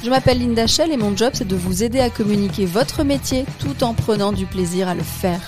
[0.00, 3.44] Je m'appelle Linda Shell et mon job c'est de vous aider à communiquer votre métier
[3.58, 5.40] tout en prenant du plaisir à le faire.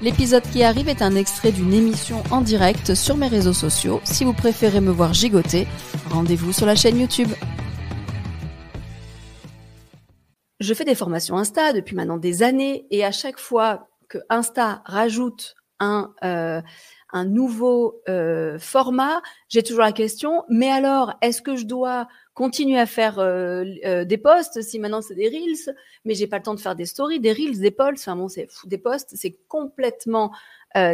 [0.00, 4.00] L'épisode qui arrive est un extrait d'une émission en direct sur mes réseaux sociaux.
[4.04, 5.66] Si vous préférez me voir gigoter,
[6.10, 7.28] rendez-vous sur la chaîne YouTube.
[10.58, 14.80] Je fais des formations Insta depuis maintenant des années et à chaque fois que Insta
[14.86, 16.62] rajoute un, euh,
[17.12, 22.78] un nouveau euh, format, j'ai toujours la question, mais alors, est-ce que je dois continuer
[22.78, 26.42] à faire euh, euh, des posts si maintenant c'est des reels, mais j'ai pas le
[26.42, 29.36] temps de faire des stories, des reels, des polls, enfin bon, c'est des posts, c'est
[29.48, 30.32] complètement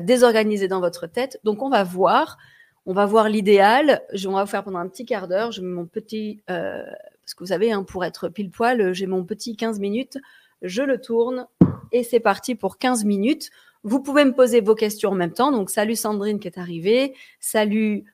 [0.05, 1.41] désorganisé dans votre tête.
[1.43, 2.39] Donc on va voir,
[2.87, 4.01] on va voir l'idéal.
[4.13, 5.51] Je vais vous faire pendant un petit quart d'heure.
[5.51, 9.25] Je mets mon petit, parce que vous savez, hein, pour être pile poil, j'ai mon
[9.25, 10.19] petit 15 minutes.
[10.63, 11.48] Je le tourne
[11.91, 13.51] et c'est parti pour 15 minutes.
[13.83, 15.51] Vous pouvez me poser vos questions en même temps.
[15.51, 17.15] Donc, salut Sandrine qui est arrivée.
[17.41, 18.05] Salut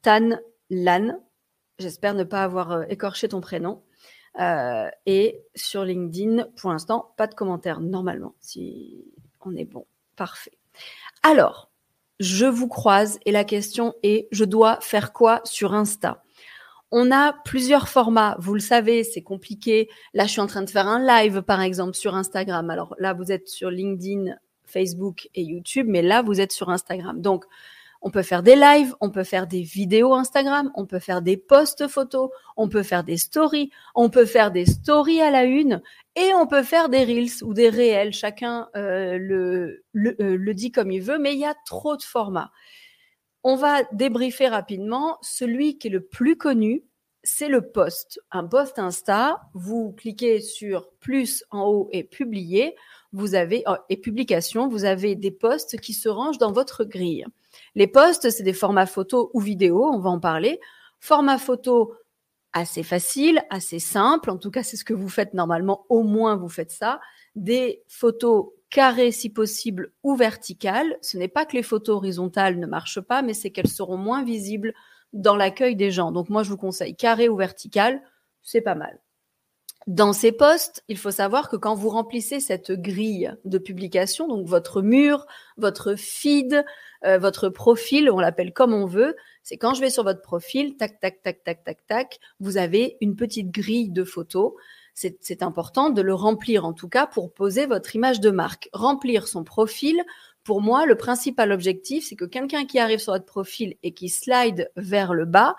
[0.00, 0.38] Tan
[0.70, 1.18] Lan.
[1.82, 3.82] J'espère ne pas avoir euh, écorché ton prénom.
[4.40, 9.04] Euh, et sur LinkedIn, pour l'instant, pas de commentaires normalement, si
[9.44, 9.84] on est bon.
[10.16, 10.56] Parfait.
[11.22, 11.70] Alors,
[12.20, 16.22] je vous croise et la question est, je dois faire quoi sur Insta?
[16.90, 18.36] On a plusieurs formats.
[18.38, 19.88] Vous le savez, c'est compliqué.
[20.12, 22.70] Là, je suis en train de faire un live, par exemple, sur Instagram.
[22.70, 27.20] Alors là, vous êtes sur LinkedIn, Facebook et YouTube, mais là, vous êtes sur Instagram.
[27.20, 27.44] Donc,
[28.02, 31.36] on peut faire des lives, on peut faire des vidéos Instagram, on peut faire des
[31.36, 35.80] posts photos, on peut faire des stories, on peut faire des stories à la une
[36.16, 38.12] et on peut faire des reels ou des réels.
[38.12, 41.96] Chacun euh, le, le, euh, le dit comme il veut, mais il y a trop
[41.96, 42.50] de formats.
[43.44, 45.18] On va débriefer rapidement.
[45.22, 46.84] Celui qui est le plus connu,
[47.22, 48.20] c'est le post.
[48.32, 52.74] Un post Insta, vous cliquez sur plus en haut et publier
[53.12, 57.26] vous avez oh, et publication, vous avez des posts qui se rangent dans votre grille.
[57.74, 60.60] Les posts, c'est des formats photo ou vidéo, on va en parler.
[61.00, 61.94] Format photo
[62.52, 66.36] assez facile, assez simple, en tout cas c'est ce que vous faites normalement, au moins
[66.36, 67.00] vous faites ça.
[67.34, 70.96] Des photos carrées si possible ou verticales.
[71.02, 74.24] Ce n'est pas que les photos horizontales ne marchent pas, mais c'est qu'elles seront moins
[74.24, 74.74] visibles
[75.12, 76.12] dans l'accueil des gens.
[76.12, 78.02] Donc moi je vous conseille carré ou vertical,
[78.42, 78.98] c'est pas mal.
[79.88, 84.46] Dans ces postes, il faut savoir que quand vous remplissez cette grille de publication, donc
[84.46, 85.26] votre mur,
[85.56, 86.64] votre feed,
[87.04, 90.76] euh, votre profil, on l'appelle comme on veut, c'est quand je vais sur votre profil,
[90.76, 94.52] tac, tac, tac, tac, tac, tac, vous avez une petite grille de photos.
[94.94, 98.68] C'est important de le remplir en tout cas pour poser votre image de marque.
[98.74, 100.00] Remplir son profil,
[100.44, 104.10] pour moi, le principal objectif, c'est que quelqu'un qui arrive sur votre profil et qui
[104.10, 105.56] slide vers le bas,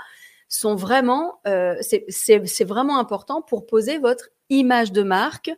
[0.56, 5.52] sont vraiment, euh, c'est vraiment important pour poser votre image de marque,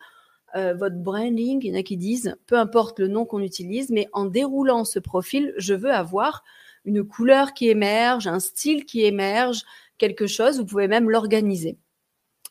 [0.55, 1.59] euh, votre branding.
[1.61, 4.85] Il y en a qui disent, peu importe le nom qu'on utilise, mais en déroulant
[4.85, 6.43] ce profil, je veux avoir
[6.85, 9.63] une couleur qui émerge, un style qui émerge,
[9.97, 10.59] quelque chose.
[10.59, 11.77] Vous pouvez même l'organiser.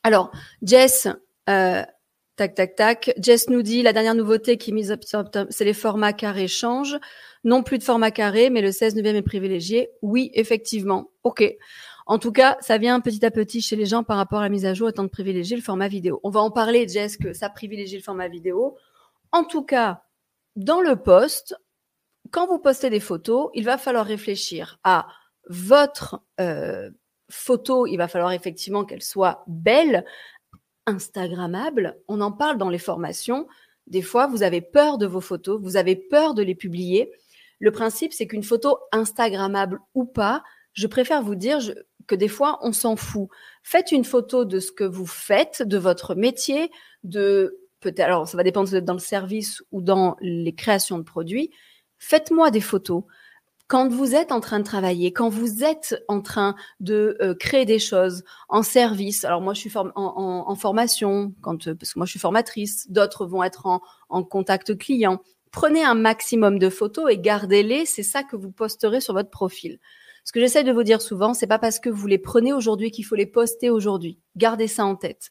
[0.03, 0.31] Alors,
[0.61, 1.07] Jess,
[1.49, 1.83] euh,
[2.35, 3.13] tac, tac, tac.
[3.17, 4.95] Jess nous dit, la dernière nouveauté qui est mise
[5.49, 6.99] c'est les formats carrés changent.
[7.43, 9.89] Non plus de format carré, mais le 16 neuvième est privilégié.
[10.01, 11.11] Oui, effectivement.
[11.23, 11.43] OK.
[12.05, 14.49] En tout cas, ça vient petit à petit chez les gens par rapport à la
[14.49, 16.19] mise à jour étant de privilégier le format vidéo.
[16.23, 18.77] On va en parler, Jess, que ça privilégie le format vidéo.
[19.31, 20.03] En tout cas,
[20.55, 21.57] dans le post,
[22.31, 25.07] quand vous postez des photos, il va falloir réfléchir à
[25.49, 26.91] votre euh,
[27.29, 27.87] photo.
[27.87, 30.05] Il va falloir effectivement qu'elle soit belle,
[30.85, 31.97] Instagrammable.
[32.07, 33.47] On en parle dans les formations.
[33.87, 37.11] Des fois, vous avez peur de vos photos, vous avez peur de les publier.
[37.59, 41.59] Le principe, c'est qu'une photo Instagrammable ou pas, je préfère vous dire,
[42.07, 43.29] que des fois, on s'en fout.
[43.63, 46.71] Faites une photo de ce que vous faites, de votre métier,
[47.03, 50.53] de peut-être, alors ça va dépendre si vous êtes dans le service ou dans les
[50.53, 51.51] créations de produits.
[51.97, 53.03] Faites-moi des photos.
[53.67, 57.65] Quand vous êtes en train de travailler, quand vous êtes en train de euh, créer
[57.65, 62.11] des choses en service, alors moi je suis en, formation, quand, parce que moi je
[62.11, 65.19] suis formatrice, d'autres vont être en, en contact client.
[65.51, 69.79] Prenez un maximum de photos et gardez-les, c'est ça que vous posterez sur votre profil.
[70.25, 72.89] Ce que j'essaie de vous dire souvent, c'est pas parce que vous les prenez aujourd'hui
[72.89, 74.19] qu'il faut les poster aujourd'hui.
[74.35, 75.29] Gardez ça en tête.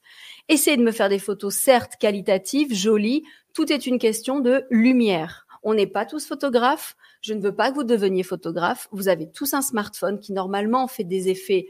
[0.49, 3.25] Essayez de me faire des photos, certes qualitatives, jolies.
[3.55, 5.47] Tout est une question de lumière.
[5.65, 6.97] On n'est pas tous photographes.
[7.23, 8.87] Je ne veux pas que vous deveniez photographe.
[8.93, 11.67] Vous avez tous un smartphone qui normalement fait des effets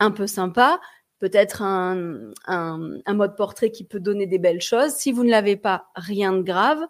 [0.00, 0.80] un peu sympas,
[1.20, 4.92] peut-être un, un, un, mode portrait qui peut donner des belles choses.
[4.92, 6.84] Si vous ne l'avez pas, rien de grave.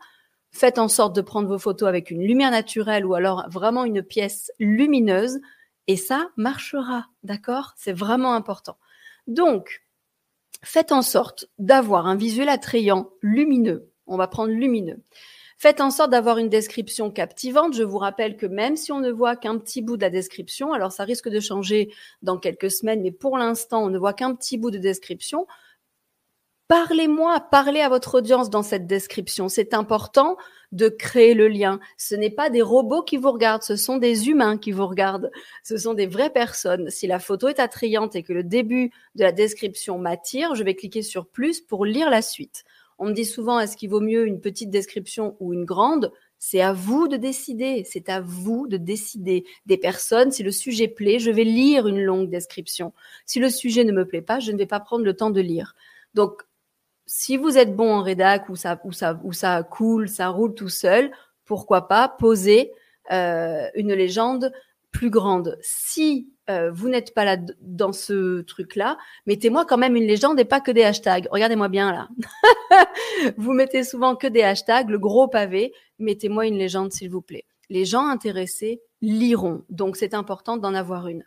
[0.52, 4.02] Faites en sorte de prendre vos photos avec une lumière naturelle ou alors vraiment une
[4.02, 5.38] pièce lumineuse
[5.86, 7.74] et ça marchera, d'accord?
[7.76, 8.78] C'est vraiment important.
[9.26, 9.82] Donc,
[10.62, 13.90] faites en sorte d'avoir un visuel attrayant, lumineux.
[14.06, 15.02] On va prendre lumineux.
[15.58, 17.74] Faites en sorte d'avoir une description captivante.
[17.74, 20.72] Je vous rappelle que même si on ne voit qu'un petit bout de la description,
[20.72, 21.90] alors ça risque de changer
[22.20, 25.46] dans quelques semaines, mais pour l'instant, on ne voit qu'un petit bout de description.
[26.68, 29.48] Parlez-moi, parlez à votre audience dans cette description.
[29.48, 30.36] C'est important
[30.72, 31.78] de créer le lien.
[31.96, 35.30] Ce n'est pas des robots qui vous regardent, ce sont des humains qui vous regardent.
[35.62, 36.90] Ce sont des vraies personnes.
[36.90, 40.74] Si la photo est attrayante et que le début de la description m'attire, je vais
[40.74, 42.64] cliquer sur plus pour lire la suite.
[42.98, 46.12] On me dit souvent, est-ce qu'il vaut mieux une petite description ou une grande?
[46.40, 49.44] C'est à vous de décider, c'est à vous de décider.
[49.66, 52.92] Des personnes, si le sujet plaît, je vais lire une longue description.
[53.24, 55.40] Si le sujet ne me plaît pas, je ne vais pas prendre le temps de
[55.40, 55.76] lire.
[56.14, 56.42] Donc,
[57.06, 60.54] si vous êtes bon en rédac ou ça, ou ça, ou ça coule, ça roule
[60.54, 61.12] tout seul,
[61.44, 62.72] pourquoi pas poser
[63.12, 64.52] euh, une légende
[64.90, 65.58] plus grande.
[65.60, 70.44] Si euh, vous n'êtes pas là dans ce truc-là, mettez-moi quand même une légende et
[70.44, 71.28] pas que des hashtags.
[71.30, 72.08] Regardez-moi bien là.
[73.36, 75.72] vous mettez souvent que des hashtags, le gros pavé.
[75.98, 77.44] Mettez-moi une légende s'il vous plaît.
[77.68, 79.64] Les gens intéressés liront.
[79.68, 81.24] Donc c'est important d'en avoir une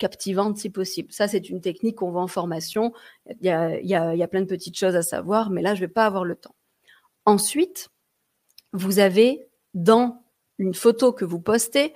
[0.00, 1.12] captivante si possible.
[1.12, 2.92] Ça, c'est une technique qu'on voit en formation.
[3.40, 6.24] Il y, a, plein de petites choses à savoir, mais là, je vais pas avoir
[6.24, 6.56] le temps.
[7.26, 7.90] Ensuite,
[8.72, 10.24] vous avez dans
[10.58, 11.94] une photo que vous postez,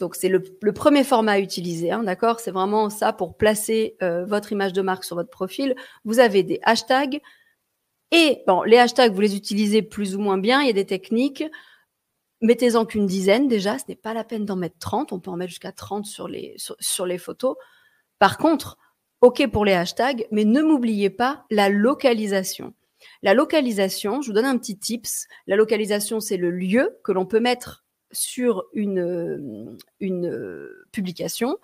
[0.00, 2.40] donc c'est le, le, premier format à utiliser, hein, d'accord?
[2.40, 5.76] C'est vraiment ça pour placer euh, votre image de marque sur votre profil.
[6.04, 7.20] Vous avez des hashtags
[8.10, 10.60] et bon, les hashtags, vous les utilisez plus ou moins bien.
[10.60, 11.44] Il y a des techniques.
[12.44, 15.36] Mettez-en qu'une dizaine déjà, ce n'est pas la peine d'en mettre 30, on peut en
[15.36, 16.58] mettre jusqu'à 30 sur les,
[17.16, 17.56] photos.
[18.18, 18.76] Par contre,
[19.22, 22.74] OK pour les hashtags, mais ne m'oubliez pas la localisation.
[23.22, 25.26] La localisation, je vous donne un petit tips.
[25.46, 31.56] La localisation, c'est le lieu que l'on peut mettre sur une, une publication.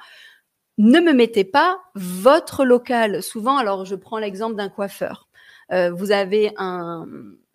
[0.79, 3.23] Ne me mettez pas votre local.
[3.23, 5.29] Souvent, alors je prends l'exemple d'un coiffeur.
[5.73, 7.07] Euh, vous avez un,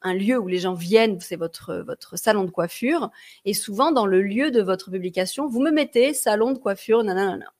[0.05, 3.09] un lieu où les gens viennent, c'est votre, salon de coiffure.
[3.43, 7.51] Et souvent, dans le lieu de votre publication, vous me mettez salon de coiffure, nanana.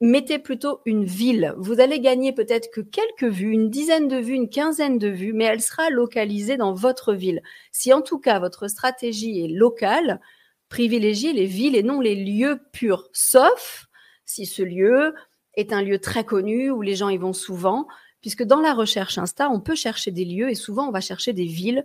[0.00, 1.54] Mettez plutôt une ville.
[1.56, 5.32] Vous allez gagner peut-être que quelques vues, une dizaine de vues, une quinzaine de vues,
[5.32, 7.40] mais elle sera localisée dans votre ville.
[7.70, 10.20] Si en tout cas votre stratégie est locale,
[10.68, 13.86] privilégiez les villes et non les lieux purs, sauf
[14.26, 15.14] si ce lieu
[15.54, 17.86] est un lieu très connu où les gens y vont souvent
[18.20, 21.32] puisque dans la recherche Insta, on peut chercher des lieux et souvent on va chercher
[21.32, 21.84] des villes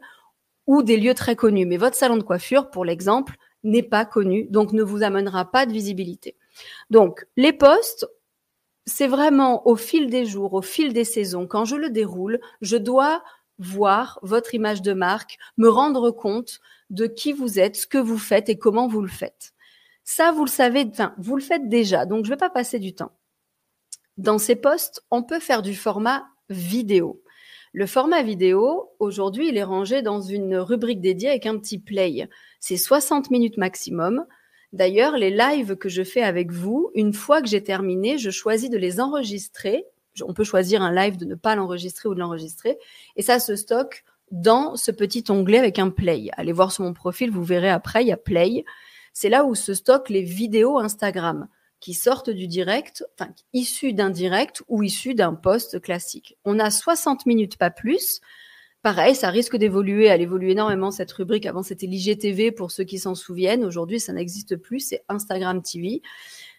[0.68, 1.66] ou des lieux très connus.
[1.66, 5.66] Mais votre salon de coiffure, pour l'exemple, n'est pas connu, donc ne vous amènera pas
[5.66, 6.36] de visibilité.
[6.90, 8.08] Donc, les posts,
[8.86, 12.78] c'est vraiment au fil des jours, au fil des saisons, quand je le déroule, je
[12.78, 13.24] dois
[13.60, 18.18] voir votre image de marque, me rendre compte de qui vous êtes, ce que vous
[18.18, 19.54] faites et comment vous le faites.
[20.04, 22.80] Ça, vous le savez, enfin, vous le faites déjà, donc je ne vais pas passer
[22.80, 23.12] du temps.
[24.22, 27.24] Dans ces posts, on peut faire du format vidéo.
[27.74, 32.30] Le format vidéo, aujourd'hui, il est rangé dans une rubrique dédiée avec un petit play.
[32.60, 34.28] C'est 60 minutes maximum.
[34.74, 38.70] D'ailleurs, les lives que je fais avec vous, une fois que j'ai terminé, je choisis
[38.70, 39.86] de les enregistrer.
[40.22, 42.78] On peut choisir un live de ne pas l'enregistrer ou de l'enregistrer.
[43.16, 46.30] Et ça se stocke dans ce petit onglet avec un play.
[46.34, 48.66] Allez voir sur mon profil, vous verrez après, il y a play.
[49.14, 51.48] C'est là où se stockent les vidéos Instagram
[51.82, 56.38] qui sortent du direct, enfin issus d'un direct ou issus d'un post classique.
[56.46, 58.22] On a 60 minutes, pas plus.
[58.84, 60.06] Pareil, ça risque d'évoluer.
[60.06, 61.46] Elle évolue énormément cette rubrique.
[61.46, 63.66] Avant, c'était l'IGTV pour ceux qui s'en souviennent.
[63.66, 64.80] Aujourd'hui, ça n'existe plus.
[64.80, 66.02] C'est Instagram TV.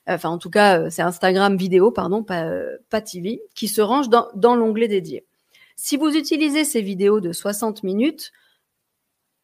[0.09, 4.09] Enfin, en tout cas, euh, c'est Instagram vidéo, pardon, pas, euh, TV, qui se range
[4.09, 5.25] dans, dans l'onglet dédié.
[5.77, 8.33] Si vous utilisez ces vidéos de 60 minutes,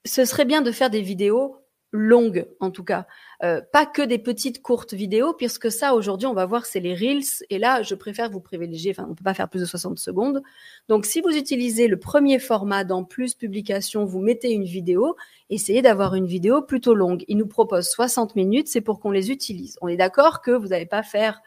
[0.04, 1.56] ce serait bien de faire des vidéos
[1.90, 3.06] longues en tout cas,
[3.44, 6.94] euh, pas que des petites courtes vidéos, puisque ça aujourd'hui on va voir c'est les
[6.94, 9.98] reels et là je préfère vous privilégier, enfin on peut pas faire plus de 60
[9.98, 10.42] secondes.
[10.88, 15.14] Donc si vous utilisez le premier format dans plus publication, vous mettez une vidéo,
[15.50, 17.24] essayez d'avoir une vidéo plutôt longue.
[17.28, 19.78] Il nous propose 60 minutes, c'est pour qu'on les utilise.
[19.82, 21.40] On est d'accord que vous n'allez pas faire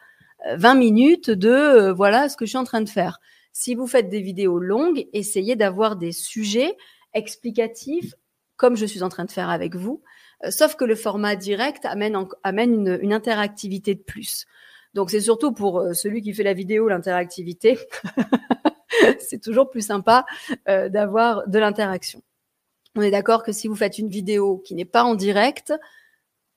[0.56, 3.20] 20 euh, minutes de euh, voilà ce que je suis en train de faire.
[3.52, 6.74] Si vous faites des vidéos longues, essayez d'avoir des sujets
[7.12, 8.14] explicatifs
[8.56, 10.02] comme je suis en train de faire avec vous,
[10.50, 14.46] sauf que le format direct amène, amène une, interactivité de plus.
[14.94, 17.78] Donc c'est surtout pour euh, celui qui fait la vidéo l'interactivité.
[19.20, 20.24] c'est toujours plus sympa
[20.68, 22.22] euh, d'avoir de l'interaction.
[22.94, 25.72] On est d'accord que si vous faites une vidéo qui n'est pas en direct,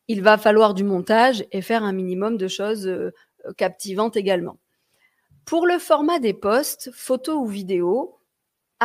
[0.07, 2.91] il va falloir du montage et faire un minimum de choses
[3.57, 4.57] captivantes également.
[5.45, 8.17] Pour le format des posts, photo ou vidéo,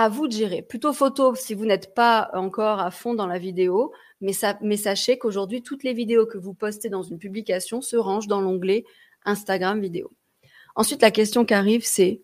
[0.02, 0.62] à vous de gérer.
[0.62, 5.62] Plutôt photo si vous n'êtes pas encore à fond dans la vidéo, mais, sachez qu'aujourd'hui,
[5.62, 8.84] toutes les vidéos que vous postez dans une publication se rangent dans l'onglet
[9.24, 10.10] Instagram vidéo.
[10.76, 12.22] Ensuite, la question qui arrive, c'est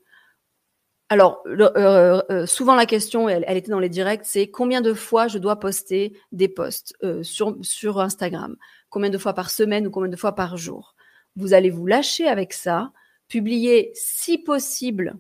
[1.09, 5.29] alors, euh, euh, souvent la question, elle, était dans les directs, c'est combien de fois
[5.29, 8.57] je dois poster des posts euh, sur Instagram?
[8.89, 10.97] Combien de fois par semaine ou combien de fois par jour?
[11.37, 12.93] Vous allez vous lâcher avec ça,
[13.29, 15.17] publier si possible,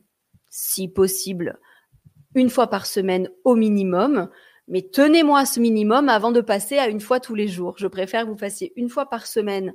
[0.50, 1.60] si possible,
[2.36, 4.28] une fois par semaine au minimum,
[4.68, 7.74] mais tenez-moi ce minimum avant de passer à une fois tous les jours.
[7.78, 9.72] Je préfère que vous fassiez une fois par semaine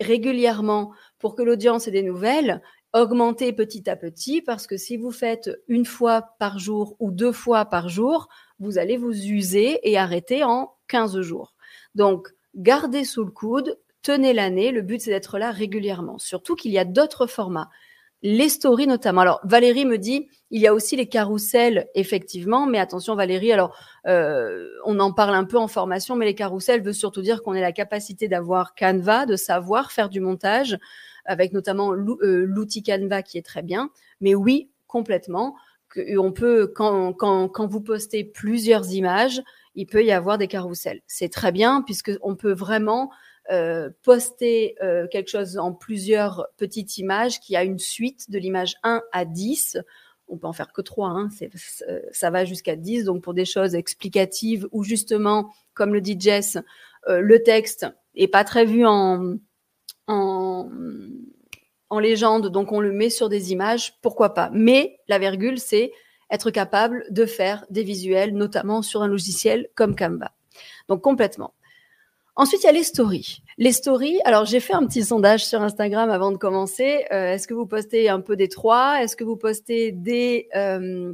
[0.00, 5.12] régulièrement pour que l'audience ait des nouvelles augmenter petit à petit parce que si vous
[5.12, 8.28] faites une fois par jour ou deux fois par jour,
[8.58, 11.54] vous allez vous user et arrêter en 15 jours.
[11.94, 14.72] Donc, gardez sous le coude, tenez l'année.
[14.72, 16.18] Le but, c'est d'être là régulièrement.
[16.18, 17.70] Surtout qu'il y a d'autres formats.
[18.22, 19.22] Les stories notamment.
[19.22, 23.74] Alors, Valérie me dit, il y a aussi les carousels, effectivement, mais attention Valérie, alors
[24.06, 27.54] euh, on en parle un peu en formation, mais les carousels veut surtout dire qu'on
[27.54, 30.78] ait la capacité d'avoir Canva, de savoir faire du montage,
[31.24, 33.90] avec notamment euh, l'outil Canva qui est très bien.
[34.20, 35.56] Mais oui, complètement.
[36.18, 39.42] On peut, quand, quand, quand vous postez plusieurs images,
[39.74, 41.00] il peut y avoir des carousels.
[41.06, 43.10] C'est très bien puisqu'on peut vraiment
[43.50, 48.76] euh, poster euh, quelque chose en plusieurs petites images qui a une suite de l'image
[48.82, 49.78] 1 à 10.
[50.28, 51.28] On peut en faire que 3, hein,
[52.12, 53.04] ça va jusqu'à 10.
[53.04, 56.58] Donc pour des choses explicatives ou justement, comme le dit Jess,
[57.08, 59.38] le texte est pas très vu en,
[60.06, 64.50] en, légende, donc on le met sur des images, pourquoi pas.
[64.52, 65.92] Mais la virgule, c'est
[66.30, 70.32] être capable de faire des visuels, notamment sur un logiciel comme Canva.
[70.88, 71.54] Donc complètement.
[72.40, 73.42] Ensuite, il y a les stories.
[73.58, 77.04] Les stories, alors j'ai fait un petit sondage sur Instagram avant de commencer.
[77.12, 79.02] Euh, est-ce que vous postez un peu des trois?
[79.02, 81.12] Est-ce que vous postez des, euh,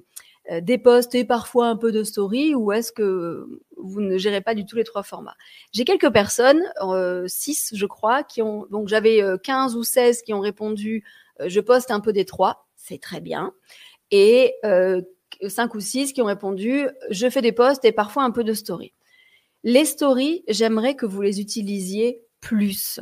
[0.53, 3.45] euh, des posts et parfois un peu de story ou est-ce que
[3.77, 5.35] vous ne gérez pas du tout les trois formats?
[5.73, 10.23] J'ai quelques personnes, euh, six je crois, qui ont donc j'avais 15 euh, ou 16
[10.23, 11.03] qui ont répondu
[11.45, 13.53] je poste un peu des trois, c'est très bien.
[14.13, 15.03] Et euh,
[15.45, 18.53] 5 ou 6 qui ont répondu je fais des posts et parfois un peu de
[18.53, 18.93] story.
[19.65, 23.01] Les stories, j'aimerais que vous les utilisiez plus.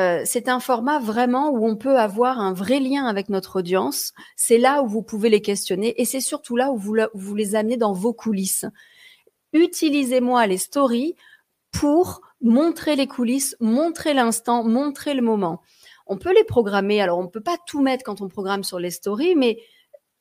[0.00, 4.12] Euh, c'est un format vraiment où on peut avoir un vrai lien avec notre audience.
[4.36, 7.76] C'est là où vous pouvez les questionner et c'est surtout là où vous, les amenez
[7.76, 8.66] dans vos coulisses.
[9.52, 11.14] Utilisez-moi les stories
[11.70, 15.60] pour montrer les coulisses, montrer l'instant, montrer le moment.
[16.06, 17.00] On peut les programmer.
[17.00, 19.58] Alors, on ne peut pas tout mettre quand on programme sur les stories, mais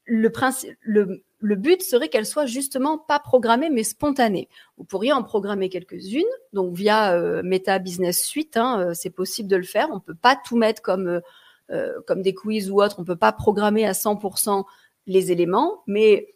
[0.05, 4.47] le, principe, le, le but serait qu'elle soit justement pas programmée mais spontanée.
[4.77, 6.23] Vous pourriez en programmer quelques-unes,
[6.53, 9.89] donc via euh, Meta Business Suite, hein, euh, c'est possible de le faire.
[9.91, 11.21] On peut pas tout mettre comme
[11.69, 12.95] euh, des quiz ou autre.
[12.99, 14.63] On peut pas programmer à 100%
[15.05, 16.29] les éléments, mais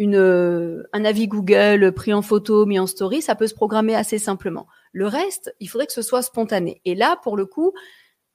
[0.00, 4.66] un avis Google pris en photo, mis en story, ça peut se programmer assez simplement.
[4.90, 6.80] Le reste, il faudrait que ce soit spontané.
[6.84, 7.72] Et là, pour le coup,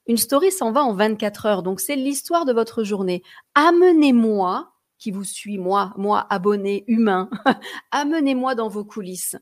[0.05, 1.63] une story s'en va en 24 heures.
[1.63, 3.23] Donc, c'est l'histoire de votre journée.
[3.55, 7.29] Amenez-moi qui vous suit, moi, moi, abonné humain,
[7.91, 9.35] amenez-moi dans vos coulisses.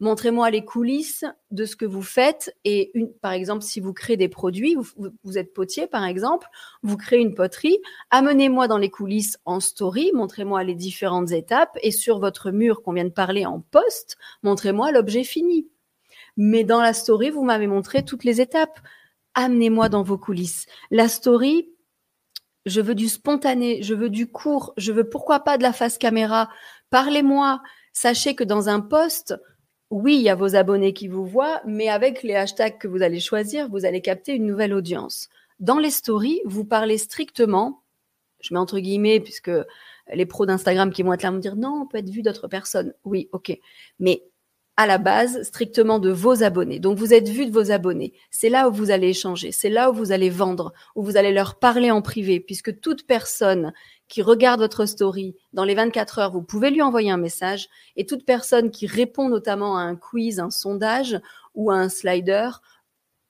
[0.00, 2.56] Montrez-moi les coulisses de ce que vous faites.
[2.64, 6.48] Et une, par exemple, si vous créez des produits, vous, êtes potier, par exemple,
[6.82, 7.78] vous créez une poterie,
[8.10, 11.78] amenez-moi dans les coulisses en story, montrez-moi les différentes étapes.
[11.82, 15.68] Et sur votre mur qu'on vient de parler en post, montrez-moi l'objet fini.
[16.36, 18.80] Mais dans la story, vous m'avez montré toutes les étapes.
[19.34, 20.66] Amenez-moi dans vos coulisses.
[20.90, 21.71] La story,
[22.66, 25.98] je veux du spontané, je veux du court, je veux pourquoi pas de la face
[25.98, 26.48] caméra.
[26.90, 27.62] Parlez-moi.
[27.92, 29.34] Sachez que dans un post,
[29.90, 33.02] oui, il y a vos abonnés qui vous voient, mais avec les hashtags que vous
[33.02, 35.28] allez choisir, vous allez capter une nouvelle audience.
[35.60, 37.82] Dans les stories, vous parlez strictement,
[38.40, 39.50] je mets entre guillemets, puisque
[40.12, 42.48] les pros d'Instagram qui vont être là vont dire non, on peut être vu d'autres
[42.48, 42.94] personnes.
[43.04, 43.56] Oui, ok.
[43.98, 44.24] Mais
[44.76, 46.78] à la base strictement de vos abonnés.
[46.78, 48.14] Donc vous êtes vu de vos abonnés.
[48.30, 51.32] C'est là où vous allez échanger, c'est là où vous allez vendre, où vous allez
[51.32, 53.72] leur parler en privé, puisque toute personne
[54.08, 58.06] qui regarde votre story dans les 24 heures, vous pouvez lui envoyer un message, et
[58.06, 61.20] toute personne qui répond notamment à un quiz, un sondage
[61.54, 62.50] ou à un slider,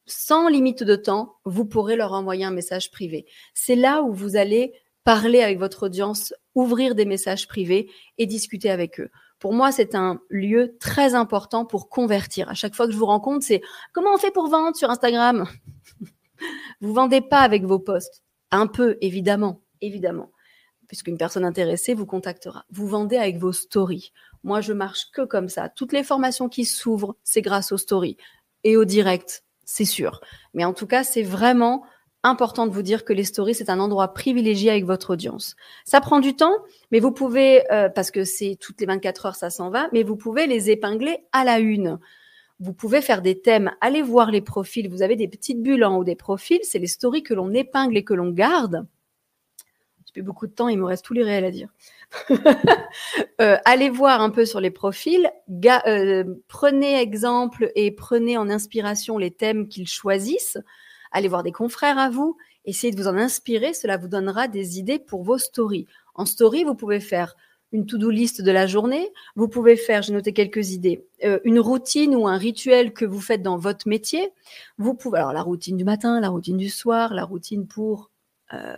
[0.06, 3.26] sans limite de temps, vous pourrez leur envoyer un message privé.
[3.54, 4.72] C'est là où vous allez
[5.04, 9.10] parler avec votre audience, ouvrir des messages privés et discuter avec eux.
[9.42, 12.48] Pour moi, c'est un lieu très important pour convertir.
[12.48, 13.60] À chaque fois que je vous rencontre, c'est
[13.92, 15.48] comment on fait pour vendre sur Instagram?
[16.80, 18.22] Vous vendez pas avec vos posts.
[18.52, 20.30] Un peu, évidemment, évidemment.
[20.86, 22.64] Puisqu'une personne intéressée vous contactera.
[22.70, 24.12] Vous vendez avec vos stories.
[24.44, 25.68] Moi, je marche que comme ça.
[25.68, 28.18] Toutes les formations qui s'ouvrent, c'est grâce aux stories
[28.62, 30.20] et au direct, c'est sûr.
[30.54, 31.82] Mais en tout cas, c'est vraiment
[32.22, 35.56] important de vous dire que les stories, c'est un endroit privilégié avec votre audience.
[35.84, 36.54] Ça prend du temps,
[36.90, 40.02] mais vous pouvez, euh, parce que c'est toutes les 24 heures, ça s'en va, mais
[40.02, 41.98] vous pouvez les épingler à la une.
[42.60, 44.88] Vous pouvez faire des thèmes, allez voir les profils.
[44.88, 47.96] Vous avez des petites bulles en haut des profils, c'est les stories que l'on épingle
[47.96, 48.86] et que l'on garde.
[50.06, 51.70] J'ai plus beaucoup de temps, il me reste tous les réels à dire.
[53.40, 55.28] euh, allez voir un peu sur les profils,
[55.88, 60.58] euh, prenez exemple et prenez en inspiration les thèmes qu'ils choisissent
[61.12, 64.78] allez voir des confrères à vous, essayez de vous en inspirer, cela vous donnera des
[64.78, 65.86] idées pour vos stories.
[66.14, 67.36] En story, vous pouvez faire
[67.72, 71.58] une to-do list de la journée, vous pouvez faire, j'ai noté quelques idées, euh, une
[71.58, 74.30] routine ou un rituel que vous faites dans votre métier.
[74.76, 78.10] Vous pouvez, alors la routine du matin, la routine du soir, la routine pour
[78.52, 78.76] euh,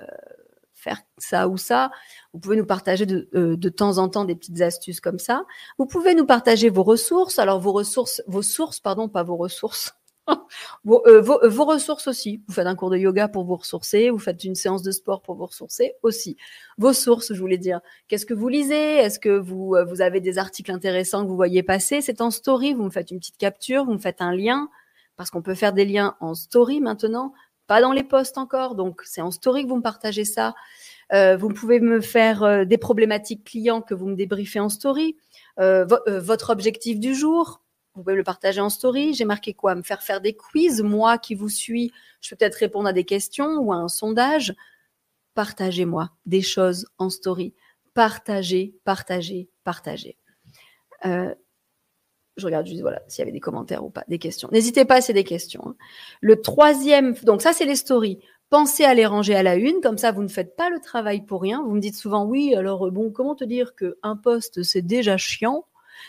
[0.74, 1.90] faire ça ou ça.
[2.32, 5.44] Vous pouvez nous partager de, euh, de temps en temps des petites astuces comme ça.
[5.78, 7.38] Vous pouvez nous partager vos ressources.
[7.40, 9.94] Alors vos ressources, vos sources, pardon, pas vos ressources.
[10.84, 12.42] Vos, euh, euh, vos, ressources aussi.
[12.46, 15.22] Vous faites un cours de yoga pour vous ressourcer, vous faites une séance de sport
[15.22, 16.36] pour vous ressourcer aussi.
[16.78, 17.80] Vos sources, je voulais dire.
[18.08, 18.96] Qu'est-ce que vous lisez?
[18.96, 22.00] Est-ce que vous, euh, vous avez des articles intéressants que vous voyez passer?
[22.00, 24.68] C'est en story, vous me faites une petite capture, vous me faites un lien,
[25.16, 27.32] parce qu'on peut faire des liens en story maintenant,
[27.66, 30.54] pas dans les posts encore, donc c'est en story que vous me partagez ça.
[31.12, 35.16] Vous pouvez me faire des problématiques clients que vous me débriefez en story.
[35.56, 37.63] Votre objectif du jour,
[37.94, 39.14] vous pouvez le partager en story.
[39.14, 39.74] J'ai marqué quoi?
[39.74, 40.82] Me faire faire des quiz.
[40.82, 44.54] Moi qui vous suis, je peux peut-être répondre à des questions ou à un sondage.
[45.34, 47.54] Partagez-moi des choses en story.
[47.94, 50.16] Partagez, partagez, partagez.
[51.06, 51.34] Euh,
[52.36, 54.48] je regarde juste voilà s'il y avait des commentaires ou pas, des questions.
[54.50, 55.62] N'hésitez pas, c'est des questions.
[55.64, 55.76] Hein.
[56.20, 58.18] Le troisième, donc ça c'est les stories.
[58.50, 61.24] Pensez à les ranger à la une, comme ça vous ne faites pas le travail
[61.24, 61.62] pour rien.
[61.62, 65.16] Vous me dites souvent oui, alors bon, comment te dire que un post c'est déjà
[65.16, 65.66] chiant,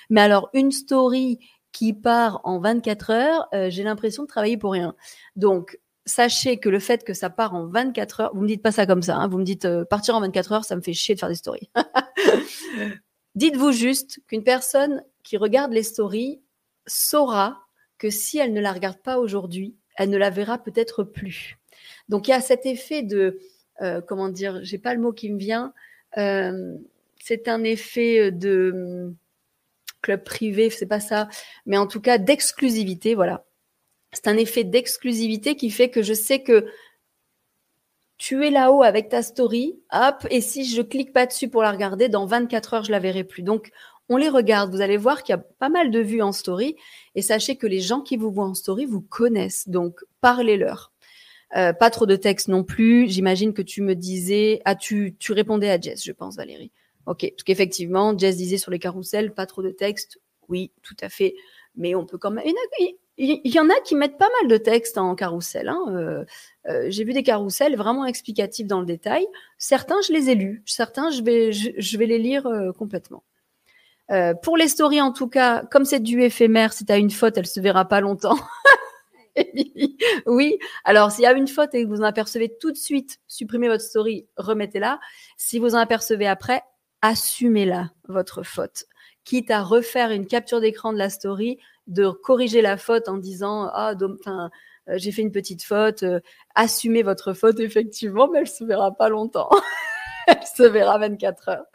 [0.10, 1.40] mais alors une story
[1.76, 4.96] qui part en 24 heures, euh, j'ai l'impression de travailler pour rien.
[5.36, 8.72] Donc, sachez que le fait que ça part en 24 heures, vous me dites pas
[8.72, 10.94] ça comme ça, hein, vous me dites euh, partir en 24 heures, ça me fait
[10.94, 11.70] chier de faire des stories.
[13.36, 16.42] Dites-vous juste qu'une personne qui regarde les stories
[16.88, 17.60] saura
[17.98, 21.58] que si elle ne la regarde pas aujourd'hui, elle ne la verra peut-être plus.
[22.08, 23.38] Donc il y a cet effet de,
[23.82, 25.74] euh, comment dire, j'ai pas le mot qui me vient,
[26.16, 29.14] c'est un effet de
[30.06, 31.28] club privé, c'est pas ça,
[31.66, 33.46] mais en tout cas d'exclusivité, voilà.
[34.14, 36.66] C'est un effet d'exclusivité qui fait que je sais que
[38.18, 41.72] tu es là-haut avec ta story, hop, et si je clique pas dessus pour la
[41.72, 43.44] regarder, dans 24 heures, je la verrai plus.
[43.44, 43.72] Donc,
[44.08, 44.72] on les regarde.
[44.72, 46.76] Vous allez voir qu'il y a pas mal de vues en story,
[47.16, 50.94] et sachez que les gens qui vous voient en story vous connaissent, donc parlez-leur.
[51.56, 53.10] Euh, pas trop de texte non plus.
[53.10, 56.72] J'imagine que tu me disais, ah tu, tu répondais à Jess, je pense Valérie.
[57.06, 60.20] Ok, parce qu'effectivement, Jess disait sur les carousels, pas trop de texte.
[60.50, 61.36] Oui, tout à fait.
[61.76, 62.46] Mais on peut quand même.
[63.18, 65.70] Il y en a qui mettent pas mal de texte en carrousel.
[65.70, 65.80] Hein.
[65.90, 66.26] Euh,
[66.68, 69.26] euh, J'ai vu des carousels vraiment explicatifs dans le détail.
[69.58, 70.64] Certains, je les ai lus.
[70.66, 73.24] Certains, je vais, je, vais les lire euh, complètement.
[74.44, 77.48] Pour les stories, en tout cas, comme c'est du éphémère, si tu une faute, elle
[77.48, 78.38] se verra pas longtemps.
[80.28, 80.60] oui.
[80.84, 83.68] Alors, s'il y a une faute et que vous en apercevez tout de suite, supprimez
[83.68, 85.00] votre story, remettez-la.
[85.38, 86.62] Si vous en apercevez après,
[87.06, 88.86] assumez-la, votre faute.
[89.26, 93.70] Quitte à refaire une capture d'écran de la story, de corriger la faute en disant
[93.74, 94.50] ah euh,
[94.96, 96.20] j'ai fait une petite faute, euh,
[96.56, 99.50] assumez votre faute effectivement, mais elle se verra pas longtemps.
[100.28, 101.66] elle se verra 24 heures.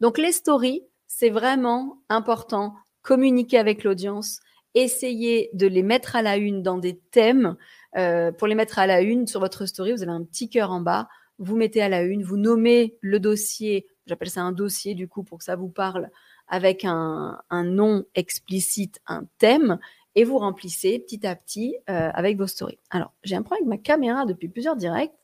[0.00, 2.74] Donc les stories, c'est vraiment important.
[3.02, 4.40] Communiquer avec l'audience,
[4.74, 7.56] essayez de les mettre à la une dans des thèmes.
[7.96, 10.70] Euh, pour les mettre à la une sur votre story, vous avez un petit cœur
[10.70, 11.08] en bas.
[11.38, 15.22] Vous mettez à la une, vous nommez le dossier j'appelle ça un dossier du coup
[15.22, 16.10] pour que ça vous parle
[16.48, 19.78] avec un, nom explicite, un thème,
[20.16, 22.80] et vous remplissez petit à petit euh, avec vos stories.
[22.90, 25.14] Alors, j'ai un problème avec ma caméra depuis plusieurs directs.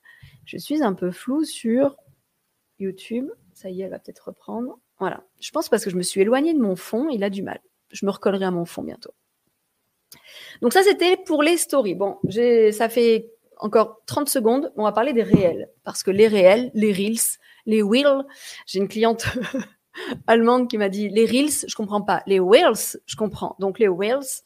[0.45, 1.97] Je suis un peu floue sur
[2.79, 3.29] YouTube.
[3.53, 4.79] Ça y est, elle va peut-être reprendre.
[5.01, 5.25] Voilà.
[5.41, 7.61] Je pense parce que je me suis éloignée de mon fond, il a du mal.
[7.91, 9.13] Je me recollerai à mon fond bientôt.
[10.63, 11.97] Donc ça, c'était pour les stories.
[11.97, 12.19] Bon,
[12.73, 14.73] ça fait encore 30 secondes.
[14.77, 15.69] On va parler des réels.
[15.85, 18.25] Parce que les réels, les reels, les wheels.
[18.67, 19.27] J'ai une cliente
[20.27, 22.23] allemande qui m'a dit les reels, je comprends pas.
[22.27, 23.57] Les wheels, je comprends.
[23.59, 24.43] Donc les wheels,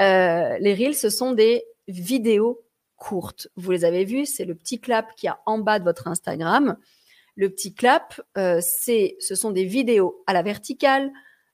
[0.00, 2.62] euh, les reels, ce sont des vidéos
[2.96, 3.48] courtes.
[3.56, 6.76] Vous les avez vues, c'est le petit clap qui a en bas de votre Instagram.
[7.36, 11.10] Le petit clap, euh, c'est, ce sont des vidéos à la verticale,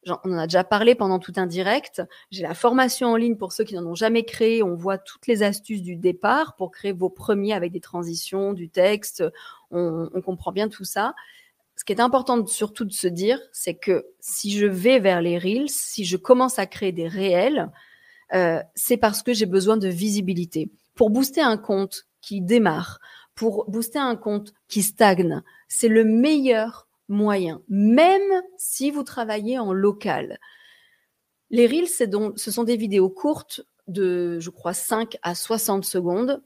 [0.06, 2.02] on en a déjà parlé pendant tout un direct.
[2.30, 4.62] J'ai la formation en ligne pour ceux qui n'en ont jamais créé.
[4.62, 8.68] On voit toutes les astuces du départ pour créer vos premiers avec des transitions, du
[8.68, 9.24] texte.
[9.70, 11.14] On, comprend bien tout ça.
[11.76, 15.38] Ce qui est important surtout de se dire, c'est que si je vais vers les
[15.38, 17.70] reels, si je commence à créer des réels,
[18.34, 20.70] euh, c'est parce que j'ai besoin de visibilité.
[20.94, 23.00] Pour booster un compte, qui démarre,
[23.34, 29.72] pour booster un compte qui stagne, c'est le meilleur moyen, même si vous travaillez en
[29.72, 30.38] local.
[31.50, 36.42] Les Reels, ce sont des vidéos courtes de, je crois, 5 à 60 secondes.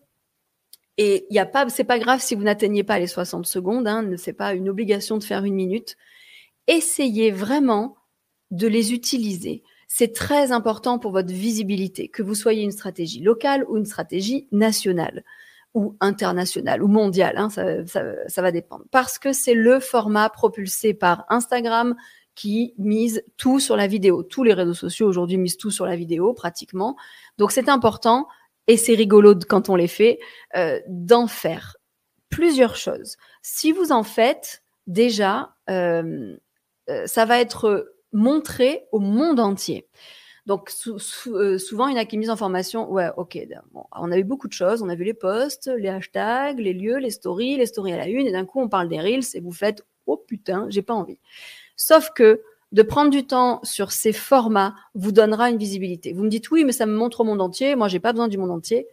[0.96, 1.66] Et il y a pas,
[1.98, 5.44] grave si vous n'atteignez pas les 60 secondes, hein, c'est pas une obligation de faire
[5.44, 5.96] une minute.
[6.66, 7.96] Essayez vraiment
[8.50, 9.62] de les utiliser.
[9.88, 14.48] C'est très important pour votre visibilité, que vous soyez une stratégie locale ou une stratégie
[14.50, 15.24] nationale
[15.74, 18.84] ou internationale ou mondiale, hein, ça, ça va dépendre.
[18.90, 21.96] Parce que c'est le format propulsé par Instagram,
[22.34, 24.22] qui mise tout sur la vidéo.
[24.22, 26.96] Tous les réseaux sociaux aujourd'hui misent tout sur la vidéo pratiquement.
[27.38, 28.26] Donc c'est important
[28.66, 30.18] et c'est rigolo quand on les fait
[30.56, 31.76] euh, d'en faire
[32.30, 33.16] plusieurs choses.
[33.42, 36.37] Si vous en faites déjà, euh,
[36.90, 39.88] euh, ça va être montré au monde entier.
[40.46, 43.38] Donc souvent, il y en a qui misent en formation, ouais, ok,
[43.92, 46.98] on a eu beaucoup de choses, on a vu les posts, les hashtags, les lieux,
[46.98, 49.40] les stories, les stories à la une, et d'un coup on parle des reels et
[49.40, 51.18] vous faites, oh putain, j'ai pas envie.
[51.76, 56.12] Sauf que de prendre du temps sur ces formats vous donnera une visibilité.
[56.12, 57.76] Vous me dites oui, mais ça me montre au monde entier.
[57.76, 58.88] Moi, j'ai pas besoin du monde entier.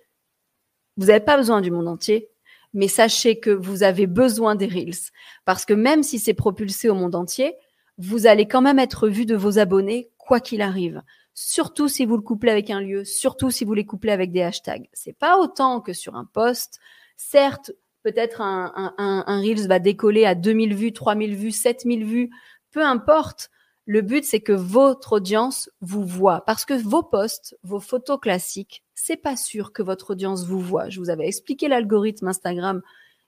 [0.97, 2.29] Vous n'avez pas besoin du monde entier,
[2.73, 5.09] mais sachez que vous avez besoin des reels
[5.45, 7.55] parce que même si c'est propulsé au monde entier,
[7.97, 11.01] vous allez quand même être vu de vos abonnés quoi qu'il arrive.
[11.33, 14.41] Surtout si vous le couplez avec un lieu, surtout si vous les couplez avec des
[14.41, 14.89] hashtags.
[14.93, 16.79] C'est pas autant que sur un post.
[17.17, 17.71] Certes,
[18.03, 22.29] peut-être un, un, un, un Reels va décoller à 2000 vues, 3000 vues, 7000 vues
[22.71, 23.49] peu importe.
[23.85, 26.41] Le but, c'est que votre audience vous voit.
[26.45, 30.89] Parce que vos posts, vos photos classiques, c'est pas sûr que votre audience vous voit.
[30.89, 32.81] Je vous avais expliqué l'algorithme Instagram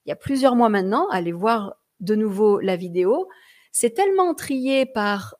[0.05, 1.07] il y a plusieurs mois maintenant.
[1.09, 3.27] Allez voir de nouveau la vidéo.
[3.73, 5.35] C'est tellement trié par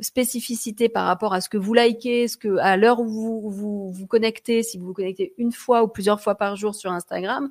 [0.00, 4.06] spécificité par rapport à ce que vous likez, ce que à l'heure où vous, vous
[4.06, 7.50] connectez, si vous vous connectez une fois ou plusieurs fois par jour sur Instagram,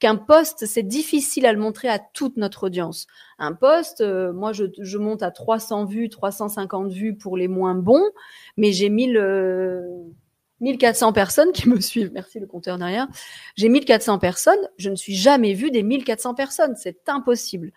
[0.00, 3.06] qu'un poste, c'est difficile à le montrer à toute notre audience.
[3.38, 8.04] Un poste, euh, moi, je, monte à 300 vues, 350 vues pour les moins bons,
[8.56, 9.20] mais j'ai 1000,
[10.60, 12.10] 1400 euh, personnes qui me suivent.
[12.12, 13.06] Merci le compteur derrière.
[13.56, 14.68] J'ai 1400 personnes.
[14.78, 16.74] Je ne suis jamais vue des 1400 personnes.
[16.76, 17.70] C'est impossible.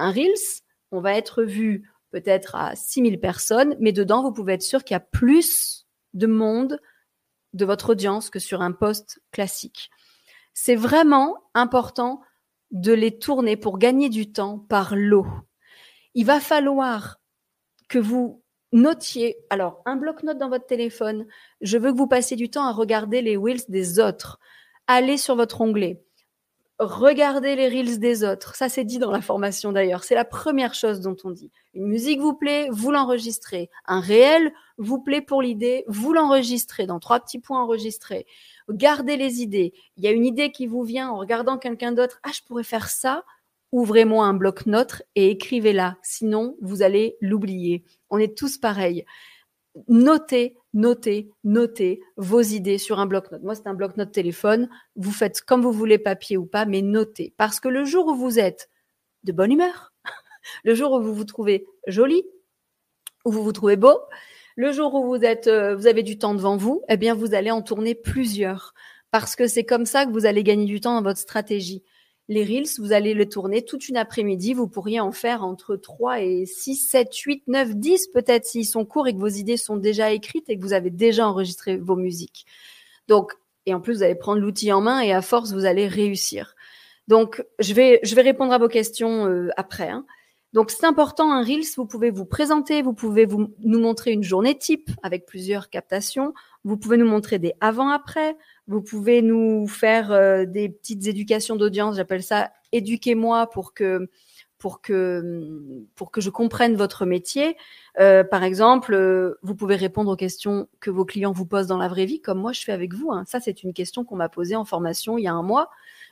[0.00, 4.62] Un Reels, on va être vu peut-être à 6000 personnes, mais dedans, vous pouvez être
[4.62, 6.80] sûr qu'il y a plus de monde
[7.52, 9.90] de votre audience que sur un poste classique
[10.54, 12.20] c'est vraiment important
[12.70, 15.26] de les tourner pour gagner du temps par lot.
[16.14, 17.18] Il va falloir
[17.88, 21.26] que vous notiez, alors un bloc-notes dans votre téléphone,
[21.60, 24.38] je veux que vous passiez du temps à regarder les wheels des autres.
[24.86, 26.02] Allez sur votre onglet.
[26.80, 28.54] Regardez les reels des autres.
[28.54, 30.02] Ça, c'est dit dans la formation d'ailleurs.
[30.02, 31.50] C'est la première chose dont on dit.
[31.74, 33.68] Une musique vous plaît, vous l'enregistrez.
[33.84, 38.26] Un réel vous plaît pour l'idée, vous l'enregistrez dans trois petits points enregistrés.
[38.70, 39.74] Gardez les idées.
[39.98, 42.18] Il y a une idée qui vous vient en regardant quelqu'un d'autre.
[42.22, 43.24] Ah, je pourrais faire ça.
[43.72, 45.98] Ouvrez-moi un bloc-notes et écrivez-la.
[46.02, 47.84] Sinon, vous allez l'oublier.
[48.08, 49.04] On est tous pareils.
[49.88, 53.42] Notez notez, notez vos idées sur un bloc-notes.
[53.42, 54.68] Moi, c'est un bloc-notes téléphone.
[54.96, 57.34] Vous faites comme vous voulez, papier ou pas, mais notez.
[57.36, 58.68] Parce que le jour où vous êtes
[59.24, 59.92] de bonne humeur,
[60.64, 62.24] le jour où vous vous trouvez joli,
[63.24, 63.98] où vous vous trouvez beau,
[64.56, 67.34] le jour où vous êtes, euh, vous avez du temps devant vous, eh bien, vous
[67.34, 68.74] allez en tourner plusieurs.
[69.10, 71.82] Parce que c'est comme ça que vous allez gagner du temps dans votre stratégie
[72.30, 74.54] les Reels, vous allez le tourner toute une après-midi.
[74.54, 78.84] Vous pourriez en faire entre 3 et 6, 7, 8, 9, 10 peut-être s'ils sont
[78.84, 81.96] courts et que vos idées sont déjà écrites et que vous avez déjà enregistré vos
[81.96, 82.46] musiques.
[83.08, 83.32] Donc,
[83.66, 86.54] et en plus, vous allez prendre l'outil en main et à force, vous allez réussir.
[87.08, 89.88] Donc, je vais, répondre à vos questions euh, après.
[89.88, 90.06] Hein.
[90.52, 94.22] Donc, c'est important, un Reels, vous pouvez vous présenter, vous pouvez vous, nous montrer une
[94.22, 98.36] journée type avec plusieurs captations, vous pouvez nous montrer des avant-après,
[98.70, 101.96] vous pouvez nous faire euh, des petites éducations d'audience.
[101.96, 104.08] J'appelle ça éduquez-moi pour que
[104.58, 107.56] pour que pour que je comprenne votre métier.
[107.98, 111.78] Euh, par exemple, euh, vous pouvez répondre aux questions que vos clients vous posent dans
[111.78, 113.10] la vraie vie, comme moi je fais avec vous.
[113.10, 113.24] Hein.
[113.26, 115.68] Ça, c'est une question qu'on m'a posée en formation il y a un mois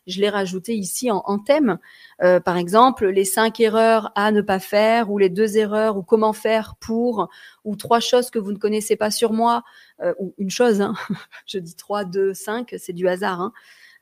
[0.07, 1.79] je l'ai rajouté ici en, thème.
[2.23, 6.03] Euh, par exemple, les cinq erreurs à ne pas faire, ou les deux erreurs, ou
[6.03, 7.29] comment faire pour,
[7.65, 9.63] ou trois choses que vous ne connaissez pas sur moi,
[10.01, 10.81] euh, ou une chose.
[10.81, 10.95] Hein.
[11.47, 13.41] je dis trois, deux, cinq, c'est du hasard.
[13.41, 13.53] Hein.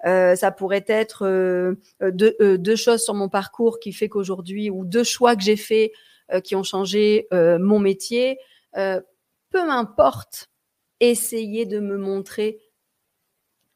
[0.04, 1.26] Euh, ça pourrait être
[2.00, 5.90] deux, deux, choses sur mon parcours qui fait qu'aujourd'hui, ou deux choix que j'ai faits
[6.44, 8.38] qui ont changé mon métier.
[8.74, 10.50] peu m'importe,
[11.00, 12.60] essayez de me montrer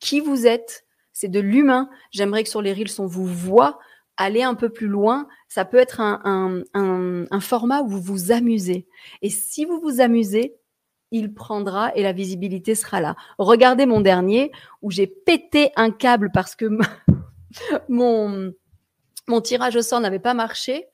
[0.00, 0.84] qui vous êtes,
[1.20, 1.90] c'est de l'humain.
[2.12, 3.78] J'aimerais que sur les reels, on vous voit
[4.16, 5.28] aller un peu plus loin.
[5.48, 8.86] Ça peut être un, format où vous vous amusez.
[9.20, 10.56] Et si vous vous amusez,
[11.10, 13.16] il prendra et la visibilité sera là.
[13.36, 16.66] Regardez mon dernier où j'ai pété un câble parce que
[17.90, 18.52] mon,
[19.28, 20.86] mon tirage au sort n'avait pas marché.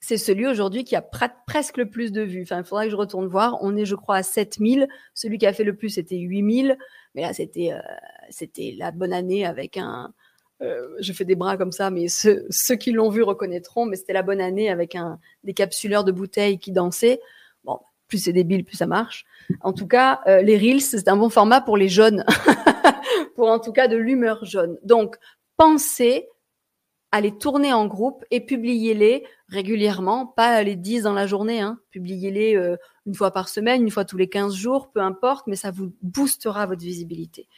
[0.00, 1.02] C'est celui aujourd'hui qui a
[1.46, 2.42] presque le plus de vues.
[2.42, 3.56] Enfin, il faudra que je retourne voir.
[3.62, 4.86] On est, je crois, à 7000.
[5.14, 6.76] Celui qui a fait le plus, c'était 8000.
[7.14, 7.80] Mais là, c'était, euh,
[8.30, 10.12] c'était la bonne année avec un,
[10.62, 13.86] euh, je fais des bras comme ça, mais ceux, ceux qui l'ont vu reconnaîtront.
[13.86, 17.20] Mais c'était la bonne année avec un des capsuleurs de bouteilles qui dansaient.
[17.64, 19.24] Bon, plus c'est débile, plus ça marche.
[19.60, 22.24] En tout cas, euh, les reels, c'est un bon format pour les jeunes,
[23.36, 24.78] pour en tout cas de l'humeur jaune.
[24.84, 25.16] Donc,
[25.56, 26.28] pensez
[27.12, 31.78] à les tourner en groupe et publiez-les régulièrement, pas les 10 dans la journée, hein.
[31.90, 35.56] publiez-les euh, une fois par semaine, une fois tous les 15 jours, peu importe, mais
[35.56, 37.48] ça vous boostera votre visibilité.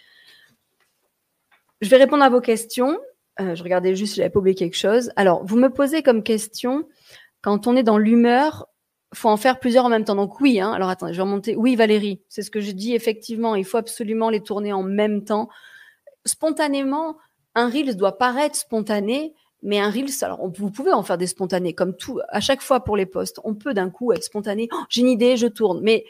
[1.80, 2.98] Je vais répondre à vos questions.
[3.40, 5.12] Euh, je regardais juste si j'avais pas oublié quelque chose.
[5.16, 6.88] Alors, vous me posez comme question,
[7.40, 8.66] quand on est dans l'humeur,
[9.12, 10.16] faut en faire plusieurs en même temps.
[10.16, 10.72] Donc oui, hein.
[10.72, 11.56] alors attendez, je vais remonter.
[11.56, 12.94] Oui, Valérie, c'est ce que je dis.
[12.94, 15.48] Effectivement, il faut absolument les tourner en même temps.
[16.24, 17.16] Spontanément,
[17.54, 19.34] un Reels doit paraître spontané,
[19.64, 22.84] mais un Reels, alors vous pouvez en faire des spontanés, comme tout, à chaque fois
[22.84, 23.40] pour les posts.
[23.44, 24.68] On peut d'un coup être spontané.
[24.72, 25.80] Oh, j'ai une idée, je tourne.
[25.82, 26.04] Mais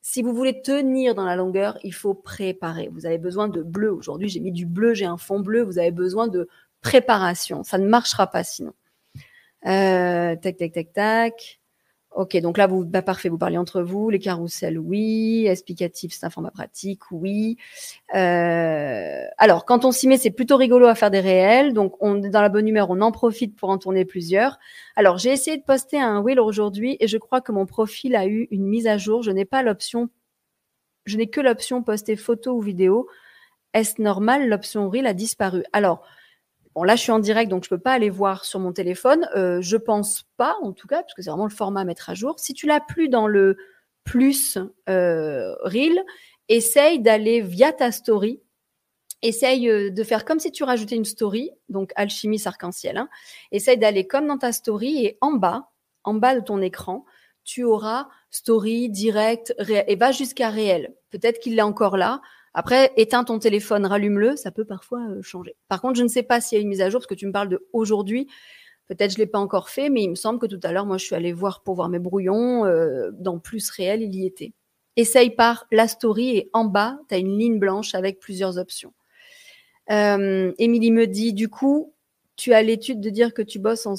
[0.00, 2.88] si vous voulez tenir dans la longueur, il faut préparer.
[2.92, 3.92] Vous avez besoin de bleu.
[3.92, 5.62] Aujourd'hui, j'ai mis du bleu, j'ai un fond bleu.
[5.62, 6.48] Vous avez besoin de
[6.80, 7.64] préparation.
[7.64, 8.72] Ça ne marchera pas sinon.
[9.66, 11.59] Euh, tac, tac, tac, tac.
[12.12, 14.10] Ok, donc là, vous, bah, parfait, vous parlez entre vous.
[14.10, 15.46] Les carousels, oui.
[15.46, 17.56] Explicatif, c'est un format pratique, oui.
[18.16, 21.72] Euh, alors, quand on s'y met, c'est plutôt rigolo à faire des réels.
[21.72, 24.58] Donc, on est dans la bonne humeur, on en profite pour en tourner plusieurs.
[24.96, 28.26] Alors, j'ai essayé de poster un wheel aujourd'hui et je crois que mon profil a
[28.26, 29.22] eu une mise à jour.
[29.22, 30.10] Je n'ai pas l'option,
[31.06, 33.08] je n'ai que l'option poster photo ou vidéo.
[33.72, 34.48] Est-ce normal?
[34.48, 35.62] L'option reel a disparu.
[35.72, 36.02] Alors,
[36.74, 39.28] Bon, là, je suis en direct, donc je peux pas aller voir sur mon téléphone.
[39.34, 42.10] Euh, je pense pas, en tout cas, parce que c'est vraiment le format à mettre
[42.10, 42.38] à jour.
[42.38, 43.56] Si tu l'as plus dans le
[44.04, 44.56] plus
[44.88, 46.04] euh, Reel,
[46.48, 48.40] essaye d'aller via ta story.
[49.22, 52.96] Essaye euh, de faire comme si tu rajoutais une story, donc alchimie arc-en-ciel.
[52.96, 53.08] Hein.
[53.50, 55.70] Essaye d'aller comme dans ta story et en bas,
[56.04, 57.04] en bas de ton écran,
[57.44, 60.94] tu auras story, direct, et va jusqu'à réel.
[61.10, 62.20] Peut-être qu'il est encore là.
[62.52, 65.54] Après, éteins ton téléphone, rallume-le, ça peut parfois euh, changer.
[65.68, 67.14] Par contre, je ne sais pas s'il y a une mise à jour, parce que
[67.14, 68.26] tu me parles de aujourd'hui.
[68.86, 70.98] Peut-être je l'ai pas encore fait, mais il me semble que tout à l'heure, moi,
[70.98, 72.64] je suis allée voir pour voir mes brouillons.
[72.64, 74.52] Euh, dans Plus Réel, il y était.
[74.96, 78.92] Essaye par la story et en bas, tu as une ligne blanche avec plusieurs options.
[79.92, 81.94] Euh, Émilie me dit, du coup,
[82.34, 83.94] tu as l'étude de dire que tu bosses en...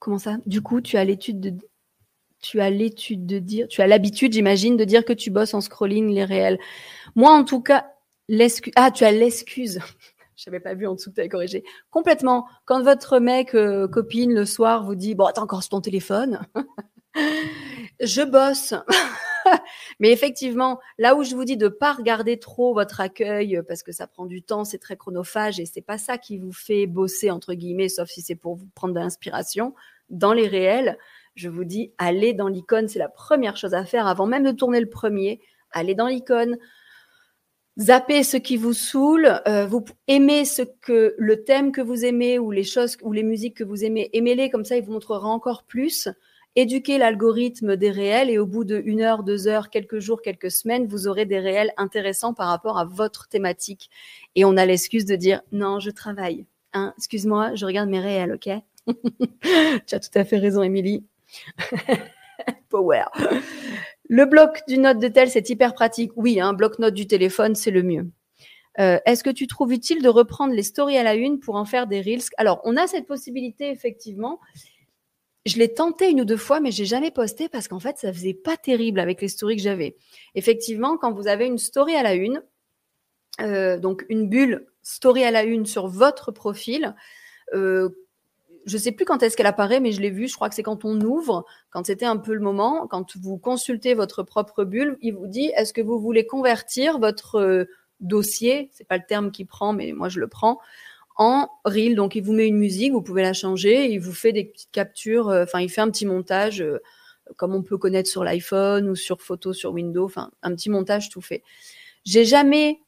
[0.00, 0.38] Comment ça?
[0.46, 1.54] Du coup, tu as l'étude de
[2.42, 5.60] tu as l'étude de dire, tu as l'habitude, j'imagine, de dire que tu bosses en
[5.60, 6.58] scrolling les réels.
[7.14, 7.86] Moi, en tout cas,
[8.28, 8.72] l'excuse.
[8.76, 9.78] Ah, tu as l'excuse.
[10.36, 11.62] Je n'avais pas vu en dessous que tu avais corrigé.
[11.90, 12.46] Complètement.
[12.64, 16.40] Quand votre mec, euh, copine, le soir, vous dit Bon, t'es encore sur ton téléphone.
[18.00, 18.74] je bosse.
[20.00, 23.92] Mais effectivement, là où je vous dis de pas regarder trop votre accueil parce que
[23.92, 27.30] ça prend du temps, c'est très chronophage et c'est pas ça qui vous fait bosser
[27.30, 29.74] entre guillemets, sauf si c'est pour vous prendre de l'inspiration
[30.10, 30.98] dans les réels
[31.34, 34.52] je vous dis, allez dans l'icône, c'est la première chose à faire avant même de
[34.52, 35.40] tourner le premier.
[35.70, 36.58] Allez dans l'icône,
[37.78, 42.38] zappez ce qui vous saoule, euh, vous aimez ce que le thème que vous aimez
[42.38, 45.28] ou les choses ou les musiques que vous aimez, aimez-les comme ça, il vous montrera
[45.28, 46.08] encore plus.
[46.54, 50.50] Éduquez l'algorithme des réels et au bout de une heure, deux heures, quelques jours, quelques
[50.50, 53.88] semaines, vous aurez des réels intéressants par rapport à votre thématique.
[54.34, 56.44] Et on a l'excuse de dire non, je travaille.
[56.74, 58.50] Hein, excuse-moi, je regarde mes réels, ok?
[59.86, 61.06] Tu as tout à fait raison, Émilie.
[62.68, 63.04] Power.
[64.08, 66.12] Le bloc du note de tel, c'est hyper pratique.
[66.16, 68.10] Oui, un bloc-notes du téléphone, c'est le mieux.
[68.78, 71.64] Euh, est-ce que tu trouves utile de reprendre les stories à la une pour en
[71.64, 72.22] faire des reels?
[72.36, 74.40] Alors, on a cette possibilité effectivement.
[75.44, 78.12] Je l'ai tenté une ou deux fois, mais j'ai jamais posté parce qu'en fait, ça
[78.12, 79.96] faisait pas terrible avec les stories que j'avais.
[80.34, 82.42] Effectivement, quand vous avez une story à la une,
[83.40, 86.94] euh, donc une bulle story à la une sur votre profil,
[87.54, 87.88] euh,
[88.64, 90.28] je sais plus quand est-ce qu'elle apparaît, mais je l'ai vu.
[90.28, 93.38] Je crois que c'est quand on ouvre, quand c'était un peu le moment, quand vous
[93.38, 97.64] consultez votre propre bulle, il vous dit est-ce que vous voulez convertir votre euh,
[98.00, 100.58] dossier, c'est pas le terme qu'il prend, mais moi je le prends,
[101.16, 101.94] en reel.
[101.94, 104.72] Donc il vous met une musique, vous pouvez la changer, il vous fait des petites
[104.72, 105.28] captures.
[105.28, 106.80] Euh, enfin, il fait un petit montage euh,
[107.36, 110.04] comme on peut connaître sur l'iPhone ou sur photo sur Windows.
[110.04, 111.42] Enfin, un petit montage tout fait.
[112.04, 112.80] J'ai jamais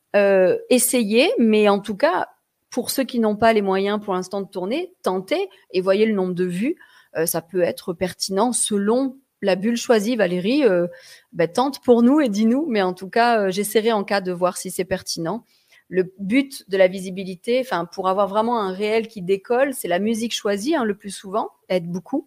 [0.71, 2.29] essayé, mais en tout cas,
[2.75, 6.13] pour ceux qui n'ont pas les moyens pour l'instant de tourner, tentez et voyez le
[6.13, 6.75] nombre de vues.
[7.17, 10.65] Euh, ça peut être pertinent selon la bulle choisie, Valérie.
[10.65, 10.89] Euh,
[11.33, 12.67] ben, tente pour nous et dis-nous.
[12.69, 15.45] Mais en tout cas, euh, j'essaierai en cas de voir si c'est pertinent.
[15.89, 20.01] Le but de la visibilité, enfin pour avoir vraiment un réel qui décolle, c'est la
[20.01, 22.27] musique choisie hein, le plus souvent, aide beaucoup.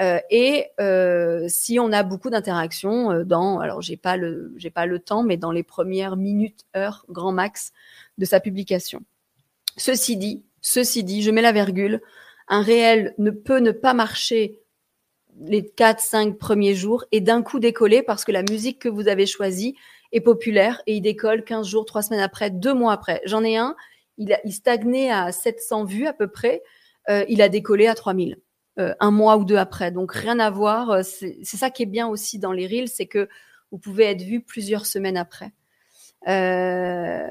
[0.00, 4.70] Euh, et euh, si on a beaucoup d'interactions euh, dans, alors j'ai pas le, j'ai
[4.70, 7.72] pas le temps, mais dans les premières minutes, heures, grand max
[8.18, 9.02] de sa publication.
[9.76, 12.00] Ceci dit, ceci dit, je mets la virgule.
[12.48, 14.60] Un réel ne peut ne pas marcher
[15.40, 19.08] les 4, 5 premiers jours et d'un coup décoller parce que la musique que vous
[19.08, 19.76] avez choisie
[20.12, 23.20] est populaire et il décolle 15 jours, 3 semaines après, 2 mois après.
[23.24, 23.74] J'en ai un,
[24.18, 26.62] il stagnait à 700 vues à peu près,
[27.08, 28.38] euh, il a décollé à 3000.
[28.80, 29.92] Euh, un mois ou deux après.
[29.92, 30.90] Donc rien à voir.
[30.90, 33.28] Euh, c'est ça qui est bien aussi dans les reels, c'est que
[33.70, 35.52] vous pouvez être vu plusieurs semaines après.
[36.26, 37.28] Euh,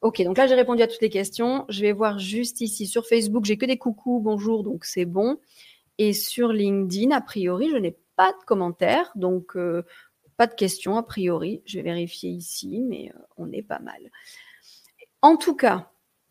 [0.00, 1.64] ok, donc là j'ai répondu à toutes les questions.
[1.68, 5.38] Je vais voir juste ici sur Facebook, j'ai que des coucous, bonjour, donc c'est bon.
[5.98, 9.56] Et sur LinkedIn, a priori, je n'ai pas de commentaires, donc
[10.36, 11.62] pas de questions a priori.
[11.66, 14.00] Je vais vérifier ici, mais on est pas mal.
[15.20, 15.90] En tout cas,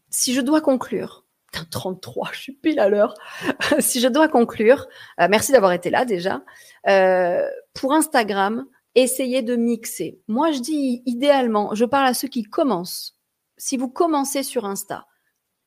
[0.10, 1.26] si je dois conclure,
[1.70, 3.14] 33, je suis pile à l'heure.
[3.80, 4.88] si je dois conclure,
[5.20, 6.42] euh, merci d'avoir été là déjà.
[6.88, 10.20] Euh, pour Instagram, essayez de mixer.
[10.28, 13.19] Moi, je dis idéalement, je parle à ceux qui commencent.
[13.60, 15.06] Si vous commencez sur Insta,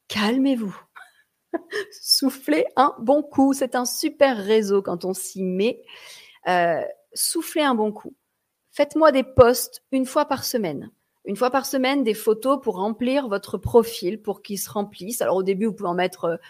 [0.09, 0.77] calmez-vous.
[2.03, 3.53] Soufflez un bon coup.
[3.53, 5.85] C'est un super réseau quand on s'y met.
[6.49, 6.83] Euh,
[7.15, 8.17] soufflez un bon coup.
[8.73, 10.91] Faites-moi des posts une fois par semaine
[11.25, 15.23] une fois par semaine des photos pour remplir votre profil, pour qu'il se remplisse.
[15.23, 16.41] Alors au début, vous pouvez en mettre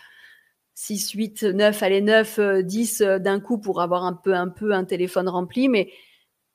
[0.74, 4.84] 6, 8, 9, allez 9, 10 d'un coup pour avoir un peu, un peu un
[4.84, 5.92] téléphone rempli, mais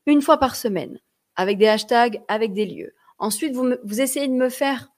[0.06, 1.00] une fois par semaine,
[1.36, 2.94] avec des hashtags, avec des lieux.
[3.20, 4.90] Ensuite, vous, essayez de me faire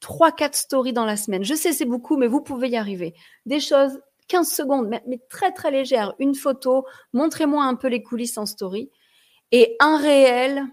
[0.00, 1.44] 3, 4 stories dans la semaine.
[1.44, 3.14] Je sais, c'est beaucoup, mais vous pouvez y arriver.
[3.46, 6.14] Des choses, 15 secondes, mais, mais très, très légères.
[6.18, 8.90] Une photo, montrez-moi un peu les coulisses en story.
[9.50, 10.64] Et un réel,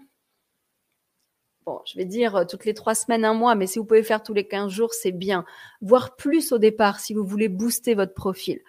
[1.66, 4.02] bon, je vais dire euh, toutes les trois semaines, un mois, mais si vous pouvez
[4.02, 5.44] faire tous les 15 jours, c'est bien.
[5.82, 8.60] Voire plus au départ si vous voulez booster votre profil.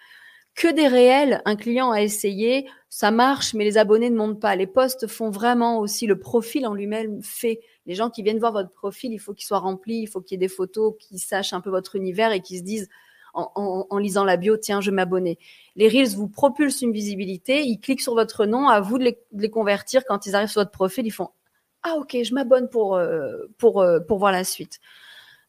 [0.55, 4.55] Que des réels, un client a essayé, ça marche, mais les abonnés ne montent pas.
[4.55, 7.61] Les posts font vraiment aussi le profil en lui-même fait.
[7.85, 10.35] Les gens qui viennent voir votre profil, il faut qu'il soit rempli, il faut qu'il
[10.35, 12.89] y ait des photos, qu'ils sachent un peu votre univers et qu'ils se disent
[13.33, 15.39] en, lisant la bio, tiens, je m'abonner.
[15.77, 19.49] Les Reels vous propulsent une visibilité, ils cliquent sur votre nom, à vous de les,
[19.49, 20.03] convertir.
[20.05, 21.29] Quand ils arrivent sur votre profil, ils font
[21.83, 24.79] ah ok, je m'abonne pour, euh, pour, euh, pour voir la suite.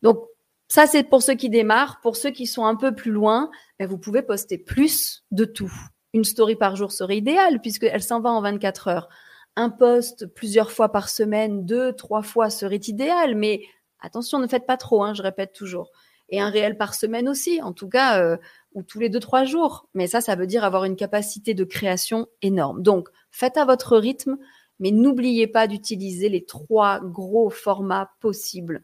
[0.00, 0.26] Donc
[0.72, 2.00] ça, c'est pour ceux qui démarrent.
[2.00, 5.70] Pour ceux qui sont un peu plus loin, ben, vous pouvez poster plus de tout.
[6.14, 9.10] Une story par jour serait idéale puisqu'elle s'en va en 24 heures.
[9.54, 13.34] Un post plusieurs fois par semaine, deux, trois fois serait idéal.
[13.34, 13.60] Mais
[14.00, 15.92] attention, ne faites pas trop, hein, je répète toujours.
[16.30, 18.38] Et un réel par semaine aussi, en tout cas, euh,
[18.72, 19.90] ou tous les deux, trois jours.
[19.92, 22.82] Mais ça, ça veut dire avoir une capacité de création énorme.
[22.82, 24.38] Donc, faites à votre rythme.
[24.80, 28.80] Mais n'oubliez pas d'utiliser les trois gros formats possibles.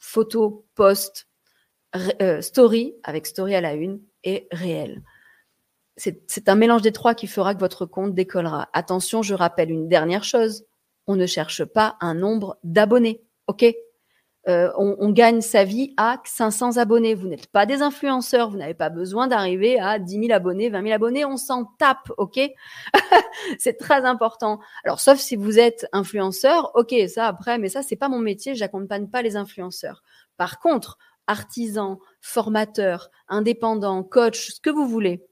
[0.00, 1.27] Photo, post,
[2.22, 5.02] euh, story, avec story à la une, et réel.
[5.96, 8.68] C'est un mélange des trois qui fera que votre compte décollera.
[8.72, 10.64] Attention, je rappelle une dernière chose.
[11.08, 13.24] On ne cherche pas un nombre d'abonnés.
[13.48, 13.64] OK?
[14.48, 17.14] Euh, on, gagne sa vie à 500 abonnés.
[17.14, 20.82] Vous n'êtes pas des influenceurs, vous n'avez pas besoin d'arriver à 10 000 abonnés, 20
[20.84, 22.40] 000 abonnés, on s'en tape, ok?
[23.58, 24.58] C'est très important.
[24.84, 28.54] Alors, sauf si vous êtes influenceur, ok, ça après, mais ça, c'est pas mon métier,
[28.54, 30.02] j'accompagne pas les influenceurs.
[30.38, 30.96] Par contre,
[31.28, 35.24] artisan, formateur, indépendant, coach, ce que vous voulez,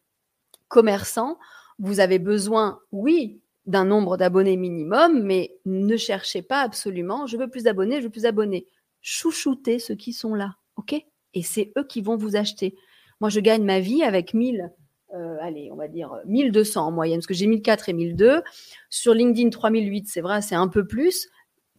[0.69, 1.39] commerçant,
[1.79, 7.51] vous avez besoin, oui, d'un nombre d'abonnés minimum, mais ne cherchez pas absolument, je veux
[7.51, 8.67] plus d'abonnés, je veux plus d'abonnés
[9.01, 10.95] chouchouter ceux qui sont là, ok?
[11.35, 12.77] Et c'est eux qui vont vous acheter.
[13.21, 14.71] Moi, je gagne ma vie avec 1000,
[15.15, 18.43] euh, allez, on va dire 1200 en moyenne, parce que j'ai 1004 et 1002.
[18.91, 21.29] Sur LinkedIn, 3008, c'est vrai, c'est un peu plus,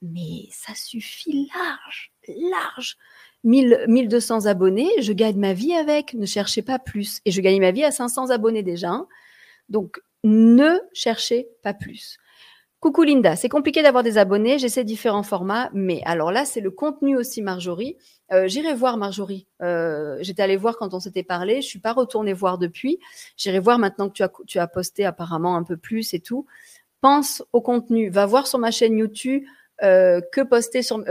[0.01, 2.97] mais ça suffit large, large.
[3.43, 7.21] 1000, 1200 abonnés, je gagne ma vie avec, ne cherchez pas plus.
[7.25, 8.89] Et je gagne ma vie à 500 abonnés déjà.
[8.89, 9.07] Hein.
[9.69, 12.17] Donc, ne cherchez pas plus.
[12.79, 16.69] Coucou Linda, c'est compliqué d'avoir des abonnés, j'essaie différents formats, mais alors là, c'est le
[16.69, 17.97] contenu aussi, Marjorie.
[18.31, 19.47] Euh, J'irai voir Marjorie.
[19.63, 22.99] Euh, J'étais allée voir quand on s'était parlé, je suis pas retournée voir depuis.
[23.35, 26.45] J'irai voir maintenant que tu as, tu posté apparemment un peu plus et tout.
[27.01, 29.43] Pense au contenu, va voir sur ma chaîne YouTube
[29.81, 31.03] euh, que poster sur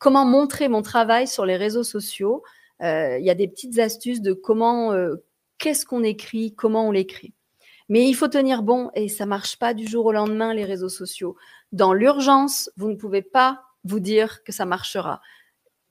[0.00, 2.42] comment montrer mon travail sur les réseaux sociaux.
[2.82, 4.92] Euh, il y a des petites astuces de comment,
[5.58, 7.32] qu'est-ce qu'on écrit, comment on l'écrit.
[7.88, 10.88] Mais il faut tenir bon et ça marche pas du jour au lendemain, les réseaux
[10.88, 11.36] sociaux.
[11.72, 15.20] Dans l'urgence, vous ne pouvez pas vous dire que ça marchera.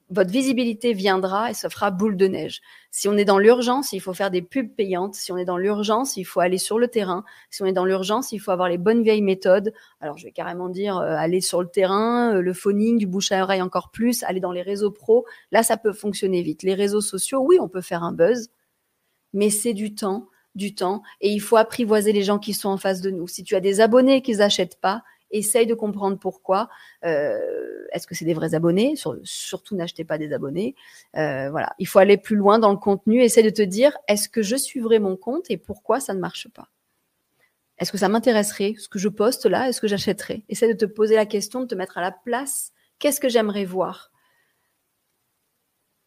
[0.08, 2.60] Votre visibilité viendra et se fera boule de neige.
[2.92, 5.14] Si on est dans l'urgence, il faut faire des pubs payantes.
[5.14, 7.24] Si on est dans l'urgence, il faut aller sur le terrain.
[7.48, 9.72] Si on est dans l'urgence, il faut avoir les bonnes vieilles méthodes.
[10.00, 13.30] Alors, je vais carrément dire euh, aller sur le terrain, euh, le phoning, du bouche
[13.30, 15.24] à oreille encore plus, aller dans les réseaux pro.
[15.52, 16.64] Là, ça peut fonctionner vite.
[16.64, 18.50] Les réseaux sociaux, oui, on peut faire un buzz,
[19.32, 22.76] mais c'est du temps du temps et il faut apprivoiser les gens qui sont en
[22.76, 23.28] face de nous.
[23.28, 26.68] Si tu as des abonnés qui n'achètent pas, essaye de comprendre pourquoi.
[27.04, 28.94] Euh, est-ce que c'est des vrais abonnés?
[29.24, 30.74] Surtout n'achetez pas des abonnés.
[31.16, 33.22] Euh, voilà, il faut aller plus loin dans le contenu.
[33.22, 36.48] Essaye de te dire est-ce que je suivrai mon compte et pourquoi ça ne marche
[36.48, 36.68] pas?
[37.78, 39.68] Est-ce que ça m'intéresserait ce que je poste là?
[39.68, 40.42] Est-ce que j'achèterais?
[40.48, 42.72] Essaye de te poser la question, de te mettre à la place.
[42.98, 44.10] Qu'est-ce que j'aimerais voir?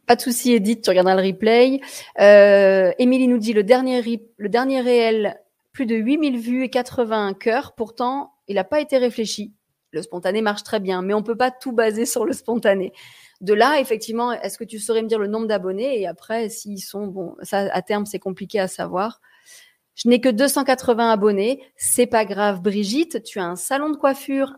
[0.05, 1.79] Pas de souci, Edith, tu regarderas le replay.
[2.19, 4.03] Euh, Émilie nous dit le dernier,
[4.37, 5.39] le dernier réel,
[5.71, 7.73] plus de 8000 vues et 80 cœurs.
[7.73, 9.53] Pourtant, il n'a pas été réfléchi.
[9.91, 12.93] Le spontané marche très bien, mais on peut pas tout baser sur le spontané.
[13.41, 15.99] De là, effectivement, est-ce que tu saurais me dire le nombre d'abonnés?
[16.01, 19.21] Et après, s'ils sont, bon, ça, à terme, c'est compliqué à savoir.
[19.95, 21.61] Je n'ai que 280 abonnés.
[21.75, 23.21] C'est pas grave, Brigitte.
[23.23, 24.55] Tu as un salon de coiffure,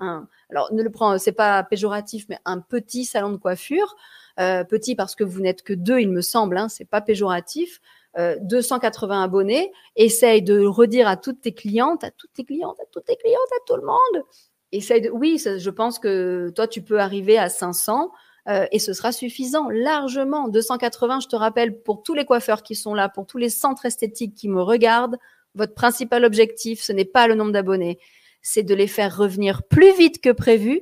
[0.49, 3.95] alors ne le prends, c'est pas péjoratif, mais un petit salon de coiffure.
[4.39, 6.57] Euh, petit parce que vous n'êtes que deux, il me semble.
[6.57, 7.81] Hein, c'est pas péjoratif.
[8.18, 12.86] 280 euh, abonnés, essaye de redire à toutes tes clientes, à toutes tes clientes, à
[12.91, 14.26] toutes tes clientes, à tout le monde.
[14.72, 18.11] Essaye de, oui, je pense que toi, tu peux arriver à 500
[18.47, 20.47] euh, et ce sera suffisant, largement.
[20.47, 23.86] 280, je te rappelle, pour tous les coiffeurs qui sont là, pour tous les centres
[23.86, 25.18] esthétiques qui me regardent,
[25.55, 27.99] votre principal objectif, ce n'est pas le nombre d'abonnés,
[28.41, 30.82] c'est de les faire revenir plus vite que prévu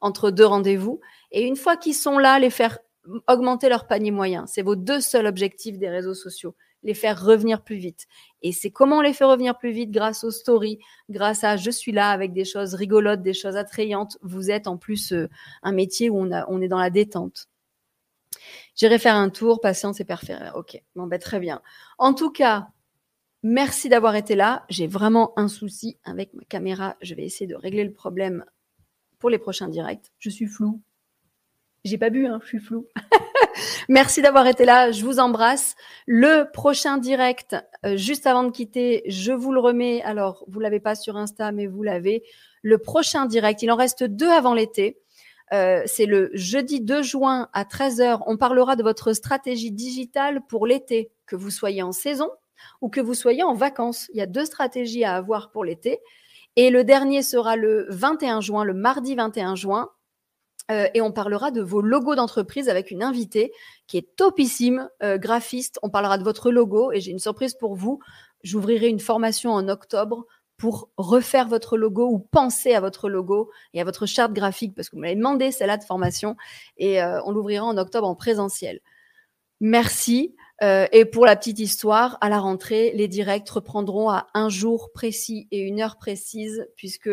[0.00, 1.00] entre deux rendez-vous.
[1.30, 2.78] Et une fois qu'ils sont là, les faire
[3.26, 4.46] augmenter leur panier moyen.
[4.46, 6.56] C'est vos deux seuls objectifs des réseaux sociaux.
[6.82, 8.06] Les faire revenir plus vite.
[8.42, 10.78] Et c'est comment on les fait revenir plus vite grâce aux stories,
[11.08, 14.18] grâce à je suis là avec des choses rigolotes, des choses attrayantes.
[14.22, 15.28] Vous êtes en plus euh,
[15.62, 17.48] un métier où on, est dans la détente.
[18.76, 20.54] J'irai faire un tour, patience et perférère.
[20.56, 21.62] Ok, bon ben très bien.
[21.98, 22.68] En tout cas,
[23.42, 24.64] merci d'avoir été là.
[24.68, 26.96] J'ai vraiment un souci avec ma caméra.
[27.00, 28.44] Je vais essayer de régler le problème
[29.18, 30.12] pour les prochains directs.
[30.18, 30.82] Je suis flou,
[31.86, 32.86] j'ai pas bu, hein, je suis flou.
[33.88, 34.90] Merci d'avoir été là.
[34.90, 35.74] Je vous embrasse.
[36.06, 40.02] Le prochain direct, euh, juste avant de quitter, je vous le remets.
[40.02, 42.22] Alors, vous l'avez pas sur Insta, mais vous l'avez.
[42.62, 44.98] Le prochain direct, il en reste deux avant l'été.
[45.52, 48.22] Euh, c'est le jeudi 2 juin à 13h.
[48.26, 52.30] On parlera de votre stratégie digitale pour l'été, que vous soyez en saison
[52.80, 54.08] ou que vous soyez en vacances.
[54.12, 56.00] Il y a deux stratégies à avoir pour l'été.
[56.56, 59.90] Et le dernier sera le 21 juin, le mardi 21 juin,
[60.70, 63.52] euh, et on parlera de vos logos d'entreprise avec une invitée
[63.86, 65.78] qui est topissime, euh, graphiste.
[65.82, 68.00] On parlera de votre logo et j'ai une surprise pour vous.
[68.42, 73.80] J'ouvrirai une formation en octobre pour refaire votre logo ou penser à votre logo et
[73.80, 76.36] à votre charte graphique parce que vous m'avez demandé celle-là de formation
[76.78, 78.80] et euh, on l'ouvrira en octobre en présentiel.
[79.60, 80.34] Merci.
[80.60, 85.48] et pour la petite histoire, à la rentrée, les directs reprendront à un jour précis
[85.50, 87.08] et une heure précise puisque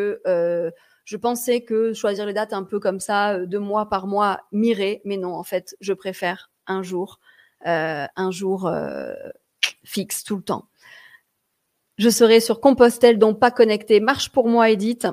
[1.05, 4.41] je pensais que choisir les dates un peu comme ça, euh, deux mois par mois,
[4.51, 7.19] m'irait, mais non, en fait, je préfère un jour,
[7.67, 9.13] euh, un jour euh,
[9.83, 10.69] fixe tout le temps.
[11.97, 13.99] Je serai sur Compostelle, donc pas connecté.
[13.99, 15.07] Marche pour moi, Edith.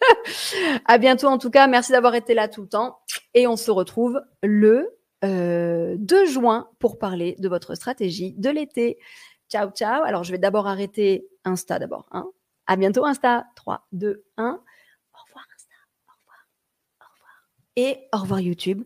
[0.86, 1.66] à bientôt en tout cas.
[1.66, 2.98] Merci d'avoir été là tout le temps.
[3.32, 8.98] Et on se retrouve le 2 juin pour parler de votre stratégie de l'été.
[9.48, 10.04] Ciao, ciao.
[10.04, 12.06] Alors, je vais d'abord arrêter Insta d'abord.
[12.12, 12.26] Hein.
[12.66, 13.46] À bientôt Insta.
[13.56, 14.60] 3, 2, 1.
[17.76, 18.82] Et au revoir YouTube.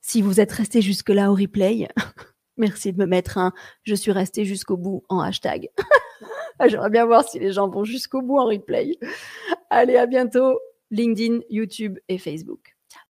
[0.00, 1.88] Si vous êtes resté jusque-là au replay,
[2.56, 5.68] merci de me mettre un je suis resté jusqu'au bout en hashtag.
[6.66, 8.98] J'aimerais bien voir si les gens vont jusqu'au bout en replay.
[9.70, 10.58] Allez, à bientôt.
[10.90, 12.76] LinkedIn, YouTube et Facebook.